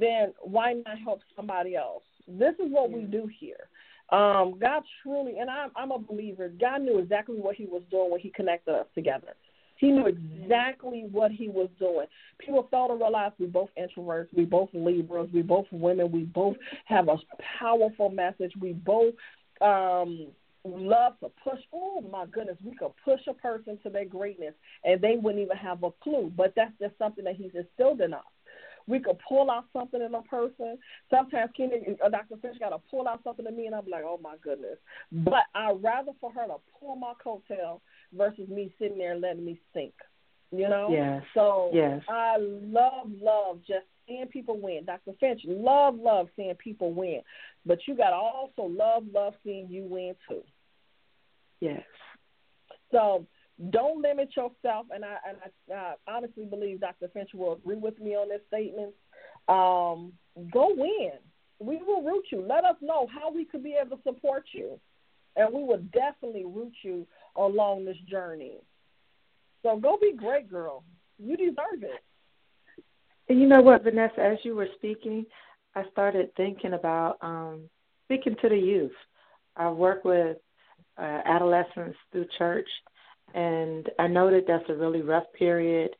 then 0.00 0.32
why 0.42 0.74
not 0.86 0.98
help 0.98 1.20
somebody 1.36 1.76
else? 1.76 2.02
This 2.26 2.54
is 2.54 2.70
what 2.70 2.90
we 2.90 3.02
do 3.02 3.28
here. 3.40 3.68
Um, 4.10 4.58
God 4.60 4.82
truly, 5.02 5.38
and 5.38 5.48
I'm, 5.48 5.70
I'm 5.76 5.90
a 5.90 5.98
believer. 5.98 6.48
God 6.60 6.82
knew 6.82 6.98
exactly 6.98 7.36
what 7.36 7.56
He 7.56 7.64
was 7.66 7.82
doing 7.90 8.10
when 8.10 8.20
He 8.20 8.30
connected 8.30 8.74
us 8.74 8.86
together. 8.94 9.34
He 9.76 9.90
knew 9.90 10.06
exactly 10.06 11.04
what 11.10 11.30
he 11.30 11.48
was 11.48 11.68
doing. 11.78 12.06
People 12.38 12.66
fail 12.70 12.88
to 12.88 12.94
realize 12.94 13.32
we 13.38 13.46
both 13.46 13.70
introverts, 13.78 14.28
we 14.34 14.44
both 14.44 14.70
Libras, 14.72 15.28
we 15.32 15.42
both 15.42 15.66
women, 15.72 16.12
we 16.12 16.22
both 16.22 16.56
have 16.84 17.08
a 17.08 17.16
powerful 17.58 18.10
message. 18.10 18.52
We 18.60 18.72
both 18.72 19.14
um 19.60 20.28
love 20.64 21.18
to 21.20 21.28
push. 21.42 21.60
Oh 21.72 22.02
my 22.10 22.26
goodness, 22.26 22.56
we 22.64 22.74
could 22.76 22.92
push 23.04 23.20
a 23.28 23.34
person 23.34 23.78
to 23.82 23.90
their 23.90 24.04
greatness, 24.04 24.54
and 24.84 25.00
they 25.00 25.16
wouldn't 25.16 25.42
even 25.42 25.56
have 25.56 25.82
a 25.82 25.90
clue. 26.02 26.32
But 26.34 26.54
that's 26.56 26.72
just 26.80 26.96
something 26.98 27.24
that 27.24 27.36
He's 27.36 27.52
instilled 27.54 28.00
in 28.00 28.14
us. 28.14 28.22
We 28.86 28.98
could 28.98 29.18
pull 29.26 29.50
out 29.50 29.64
something 29.72 30.02
in 30.02 30.14
a 30.14 30.22
person. 30.22 30.78
Sometimes 31.08 31.50
Kenny, 31.56 31.96
uh, 32.04 32.08
Dr. 32.08 32.36
Finch 32.42 32.58
got 32.58 32.70
to 32.70 32.78
pull 32.90 33.08
out 33.08 33.22
something 33.24 33.46
in 33.46 33.56
me, 33.56 33.66
and 33.66 33.74
I'm 33.74 33.88
like, 33.88 34.04
oh 34.04 34.20
my 34.22 34.36
goodness. 34.42 34.78
But 35.10 35.44
I'd 35.54 35.82
rather 35.82 36.12
for 36.20 36.32
her 36.32 36.46
to 36.46 36.56
pull 36.78 36.96
my 36.96 37.14
coattail 37.24 37.80
versus 38.12 38.48
me 38.48 38.74
sitting 38.78 38.98
there 38.98 39.16
letting 39.16 39.44
me 39.44 39.58
sink. 39.72 39.94
You 40.50 40.68
know? 40.68 40.88
Yes. 40.90 41.22
So 41.34 41.70
yes. 41.72 42.02
I 42.08 42.36
love, 42.38 43.08
love 43.20 43.58
just 43.66 43.86
seeing 44.06 44.26
people 44.26 44.60
win. 44.60 44.84
Dr. 44.84 45.12
Finch, 45.18 45.40
love, 45.44 45.96
love 45.98 46.28
seeing 46.36 46.54
people 46.56 46.92
win. 46.92 47.20
But 47.66 47.78
you 47.88 47.96
got 47.96 48.10
to 48.10 48.16
also 48.16 48.62
love, 48.62 49.04
love 49.12 49.34
seeing 49.42 49.68
you 49.68 49.84
win 49.84 50.14
too. 50.28 50.42
Yes. 51.60 51.82
So 52.92 53.26
don't 53.70 54.02
limit 54.02 54.30
yourself, 54.36 54.86
and 54.92 55.04
I 55.04 55.16
and 55.28 55.36
I, 55.70 55.74
I 55.74 55.94
honestly 56.08 56.44
believe 56.44 56.80
Dr. 56.80 57.08
Finch 57.12 57.30
will 57.34 57.54
agree 57.54 57.76
with 57.76 57.98
me 58.00 58.14
on 58.14 58.28
this 58.28 58.40
statement. 58.48 58.92
Um, 59.48 60.12
go 60.52 60.70
in. 60.70 61.12
We 61.60 61.76
will 61.86 62.02
root 62.02 62.24
you. 62.32 62.44
Let 62.46 62.64
us 62.64 62.76
know 62.80 63.06
how 63.06 63.32
we 63.32 63.44
could 63.44 63.62
be 63.62 63.76
able 63.80 63.96
to 63.96 64.02
support 64.02 64.44
you, 64.52 64.78
and 65.36 65.54
we 65.54 65.62
will 65.62 65.82
definitely 65.92 66.44
root 66.44 66.72
you 66.82 67.06
along 67.36 67.84
this 67.84 67.96
journey. 68.10 68.58
So 69.62 69.76
go 69.76 69.96
be 70.00 70.12
great, 70.16 70.50
girl. 70.50 70.82
You 71.18 71.36
deserve 71.36 71.82
it. 71.82 72.02
And 73.28 73.40
you 73.40 73.46
know 73.46 73.62
what, 73.62 73.84
Vanessa? 73.84 74.20
As 74.20 74.38
you 74.42 74.56
were 74.56 74.68
speaking, 74.76 75.24
I 75.74 75.84
started 75.92 76.34
thinking 76.36 76.74
about 76.74 77.18
um, 77.22 77.70
speaking 78.06 78.36
to 78.42 78.48
the 78.48 78.58
youth. 78.58 78.92
I 79.56 79.70
work 79.70 80.04
with 80.04 80.36
uh, 80.98 81.20
adolescents 81.24 81.96
through 82.12 82.26
church 82.36 82.68
and 83.34 83.90
I 83.98 84.06
know 84.06 84.30
that 84.30 84.46
that's 84.46 84.68
a 84.70 84.74
really 84.74 85.02
rough 85.02 85.24
period 85.36 85.90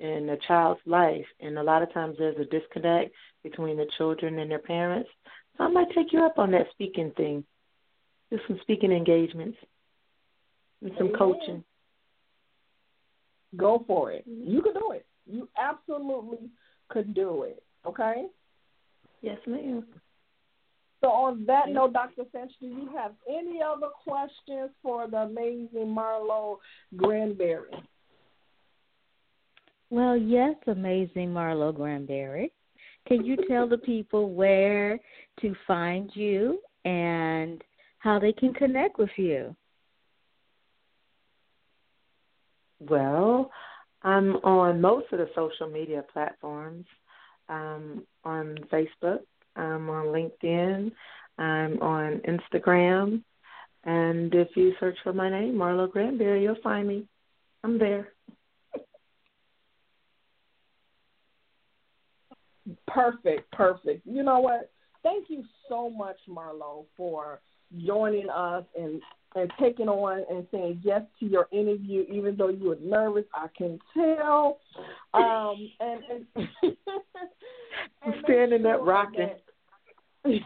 in 0.00 0.28
a 0.30 0.36
child's 0.46 0.80
life, 0.86 1.26
and 1.40 1.58
a 1.58 1.62
lot 1.62 1.82
of 1.82 1.92
times 1.92 2.16
there's 2.18 2.38
a 2.38 2.44
disconnect 2.44 3.12
between 3.42 3.76
the 3.76 3.86
children 3.98 4.38
and 4.38 4.50
their 4.50 4.58
parents. 4.58 5.10
So 5.56 5.64
I 5.64 5.68
might 5.68 5.90
take 5.94 6.12
you 6.12 6.24
up 6.24 6.38
on 6.38 6.50
that 6.52 6.66
speaking 6.72 7.12
thing. 7.16 7.44
Do 8.30 8.38
some 8.46 8.58
speaking 8.62 8.92
engagements 8.92 9.58
and 10.82 10.92
some 10.96 11.08
Amen. 11.08 11.18
coaching. 11.18 11.64
Go 13.56 13.84
for 13.86 14.12
it. 14.12 14.28
Mm-hmm. 14.28 14.50
You 14.50 14.62
can 14.62 14.74
do 14.74 14.92
it. 14.92 15.06
You 15.26 15.48
absolutely 15.58 16.50
could 16.88 17.14
do 17.14 17.42
it. 17.44 17.62
Okay? 17.86 18.26
Yes, 19.20 19.38
ma'am. 19.46 19.84
So 21.00 21.08
on 21.08 21.44
that 21.46 21.68
note, 21.68 21.92
Dr. 21.92 22.24
Finch, 22.32 22.50
do 22.60 22.66
you 22.66 22.90
have 22.96 23.12
any 23.28 23.60
other 23.62 23.88
questions 24.02 24.70
for 24.82 25.08
the 25.08 25.18
amazing 25.18 25.94
Marlo 25.96 26.56
Grandberry? 26.96 27.70
Well, 29.90 30.16
yes, 30.16 30.56
amazing 30.66 31.28
Marlo 31.28 31.74
Grandberry. 31.74 32.52
Can 33.06 33.24
you 33.24 33.36
tell 33.48 33.68
the 33.68 33.78
people 33.78 34.32
where 34.34 34.98
to 35.40 35.54
find 35.66 36.10
you 36.14 36.60
and 36.84 37.62
how 38.00 38.18
they 38.18 38.32
can 38.32 38.52
connect 38.52 38.98
with 38.98 39.10
you? 39.16 39.54
Well, 42.80 43.50
I'm 44.02 44.36
on 44.36 44.80
most 44.80 45.06
of 45.12 45.18
the 45.18 45.28
social 45.34 45.68
media 45.68 46.04
platforms. 46.12 46.86
Um, 47.48 48.04
on 48.24 48.58
Facebook, 48.70 49.20
I'm 49.58 49.90
on 49.90 50.06
LinkedIn. 50.06 50.92
I'm 51.38 51.82
on 51.82 52.20
Instagram. 52.28 53.22
And 53.84 54.34
if 54.34 54.48
you 54.56 54.74
search 54.80 54.96
for 55.02 55.12
my 55.12 55.30
name, 55.30 55.54
Marlo 55.54 55.90
Grandberry, 55.90 56.42
you'll 56.42 56.56
find 56.62 56.86
me. 56.88 57.06
I'm 57.64 57.78
there. 57.78 58.08
Perfect, 62.86 63.50
perfect. 63.52 64.06
You 64.06 64.22
know 64.22 64.40
what? 64.40 64.70
Thank 65.02 65.30
you 65.30 65.44
so 65.68 65.88
much, 65.88 66.16
Marlo, 66.28 66.84
for 66.96 67.40
joining 67.86 68.28
us 68.28 68.64
and 68.78 69.00
and 69.34 69.52
taking 69.60 69.88
on 69.88 70.24
and 70.30 70.46
saying 70.50 70.80
yes 70.82 71.02
to 71.20 71.26
your 71.26 71.48
interview, 71.52 72.04
even 72.10 72.36
though 72.36 72.48
you 72.48 72.68
were 72.68 72.78
nervous. 72.82 73.24
I 73.34 73.46
can 73.56 73.78
tell. 73.94 74.58
Um, 75.12 75.70
and, 75.80 76.02
and, 76.10 76.46
and 78.02 78.14
standing 78.24 78.62
sure 78.62 78.74
up 78.74 78.86
rocking. 78.86 79.30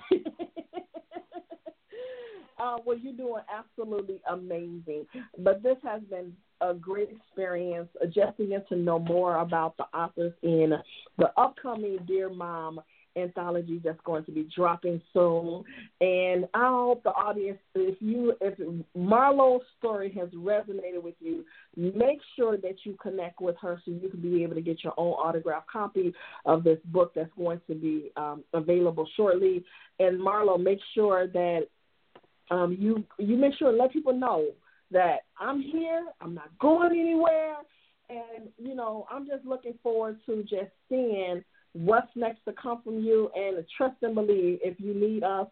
uh, 2.58 2.76
well, 2.84 2.98
you're 2.98 3.12
doing 3.14 3.42
absolutely 3.52 4.20
amazing. 4.30 5.06
But 5.38 5.62
this 5.62 5.76
has 5.82 6.02
been 6.02 6.32
a 6.60 6.74
great 6.74 7.08
experience 7.10 7.88
just 8.06 8.38
getting 8.38 8.62
to 8.68 8.76
know 8.76 8.98
more 8.98 9.38
about 9.38 9.76
the 9.76 9.84
authors 9.96 10.32
in 10.42 10.72
the 11.18 11.30
upcoming 11.36 11.98
Dear 12.06 12.28
Mom 12.30 12.80
anthology 13.16 13.80
that's 13.84 14.00
going 14.04 14.24
to 14.24 14.32
be 14.32 14.48
dropping 14.54 15.00
soon. 15.12 15.64
And 16.00 16.46
I 16.54 16.68
hope 16.68 17.02
the 17.02 17.10
audience, 17.10 17.58
if 17.74 17.96
you, 18.00 18.34
if 18.40 18.58
Marlo's 18.96 19.62
story 19.78 20.12
has 20.18 20.28
resonated 20.30 21.02
with 21.02 21.14
you, 21.20 21.44
make 21.76 22.20
sure 22.36 22.56
that 22.56 22.76
you 22.84 22.96
connect 23.02 23.40
with 23.40 23.56
her 23.60 23.80
so 23.84 23.90
you 23.90 24.08
can 24.08 24.20
be 24.20 24.42
able 24.42 24.54
to 24.54 24.60
get 24.60 24.82
your 24.82 24.94
own 24.96 25.12
autographed 25.12 25.70
copy 25.70 26.12
of 26.46 26.64
this 26.64 26.78
book 26.86 27.12
that's 27.14 27.30
going 27.36 27.60
to 27.66 27.74
be 27.74 28.10
um, 28.16 28.44
available 28.54 29.08
shortly. 29.16 29.64
And 29.98 30.20
Marlo, 30.20 30.62
make 30.62 30.80
sure 30.94 31.26
that 31.28 31.60
um, 32.50 32.76
you 32.78 33.04
you 33.18 33.36
make 33.36 33.54
sure 33.58 33.70
to 33.70 33.76
let 33.76 33.92
people 33.92 34.12
know 34.12 34.46
that 34.90 35.20
I'm 35.40 35.60
here. 35.60 36.04
I'm 36.20 36.34
not 36.34 36.50
going 36.58 36.92
anywhere. 36.92 37.56
And, 38.10 38.48
you 38.58 38.74
know, 38.74 39.06
I'm 39.10 39.26
just 39.26 39.44
looking 39.46 39.74
forward 39.82 40.18
to 40.26 40.42
just 40.42 40.70
seeing 40.88 41.42
what's 41.72 42.10
next 42.14 42.44
to 42.44 42.52
come 42.52 42.82
from 42.82 43.00
you 43.00 43.30
and 43.34 43.64
trust 43.76 43.96
and 44.02 44.14
believe 44.14 44.58
if 44.62 44.78
you 44.78 44.94
need 44.94 45.24
us 45.24 45.46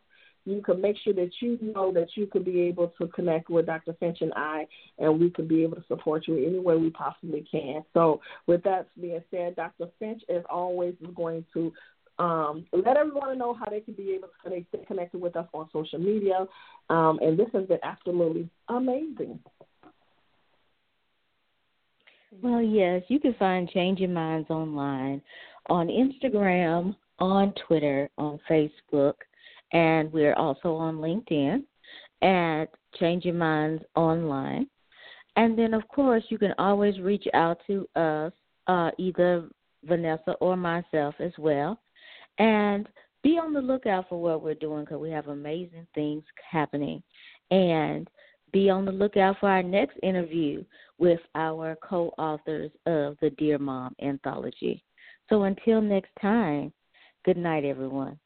you 0.45 0.63
can 0.63 0.81
make 0.81 0.97
sure 1.03 1.13
that 1.13 1.31
you 1.41 1.59
know 1.61 1.93
that 1.93 2.09
you 2.15 2.27
could 2.27 2.45
be 2.45 2.61
able 2.63 2.93
to 2.99 3.07
connect 3.09 3.51
with 3.51 3.67
Dr. 3.67 3.95
Finch 4.01 4.19
and 4.21 4.33
I, 4.35 4.67
and 4.99 5.21
we 5.21 5.31
could 5.31 5.49
be 5.49 5.63
able 5.63 5.77
to 5.77 5.85
support 5.87 6.27
you 6.27 6.37
any 6.37 6.59
way 6.59 6.77
we 6.77 6.91
possibly 6.91 7.47
can. 7.51 7.85
So, 7.93 8.21
with 8.47 8.63
that 8.65 8.89
being 9.01 9.23
said, 9.31 9.57
Dr. 9.57 9.87
Finch, 9.99 10.23
as 10.29 10.43
always, 10.49 10.95
is 11.01 11.15
going 11.15 11.45
to 11.53 11.73
um, 12.19 12.67
let 12.73 12.97
everyone 12.97 13.39
know 13.39 13.55
how 13.55 13.67
they 13.67 13.81
can 13.81 13.95
be 13.95 14.13
able 14.13 14.29
to 14.29 14.65
stay 14.69 14.85
connected 14.87 15.21
with 15.21 15.37
us 15.37 15.47
on 15.53 15.69
social 15.73 15.99
media. 15.99 16.47
Um, 16.89 17.19
and 17.23 17.39
this 17.39 17.49
has 17.53 17.67
been 17.67 17.79
absolutely 17.83 18.49
amazing. 18.69 19.39
Well, 22.43 22.63
yes, 22.63 23.03
you 23.09 23.19
can 23.19 23.35
find 23.35 23.69
Changing 23.71 24.13
Minds 24.13 24.51
online 24.51 25.21
on 25.69 25.89
Instagram, 25.89 26.97
on 27.19 27.53
Twitter, 27.67 28.09
on 28.19 28.39
Facebook, 28.49 29.15
and 29.73 30.13
we're 30.13 30.35
also 30.35 30.75
on 30.75 30.97
LinkedIn 30.97 31.63
at 32.23 32.67
Changing 32.99 33.39
Minds 33.39 33.83
Online. 33.95 34.67
And 35.37 35.59
then, 35.59 35.75
of 35.75 35.87
course, 35.89 36.25
you 36.29 36.39
can 36.39 36.55
always 36.59 36.99
reach 37.01 37.27
out 37.35 37.61
to 37.67 37.89
us, 37.95 38.33
uh, 38.67 38.91
either 38.99 39.49
Vanessa 39.85 40.33
or 40.41 40.57
myself 40.57 41.15
as 41.21 41.33
well. 41.39 41.81
And 42.39 42.89
be 43.23 43.39
on 43.39 43.53
the 43.53 43.61
lookout 43.61 44.09
for 44.09 44.21
what 44.21 44.43
we're 44.43 44.55
doing 44.55 44.85
because 44.85 45.01
we 45.01 45.11
have 45.11 45.29
amazing 45.29 45.87
things 45.95 46.25
happening. 46.51 47.03
And 47.51 48.09
be 48.53 48.71
on 48.71 48.85
the 48.85 48.93
lookout 48.93 49.37
for 49.39 49.49
our 49.49 49.63
next 49.63 49.97
interview 50.03 50.65
with 50.99 51.21
our 51.35 51.77
co 51.77 52.13
authors 52.19 52.71
of 52.87 53.17
the 53.21 53.31
Dear 53.39 53.59
Mom 53.59 53.95
anthology. 54.03 54.83
So 55.31 55.45
until 55.45 55.81
next 55.81 56.11
time, 56.21 56.73
good 57.25 57.37
night, 57.37 57.65
everyone. 57.65 58.19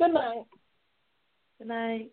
Good 0.00 0.14
night. 0.14 0.44
Good 1.58 1.68
night. 1.68 2.02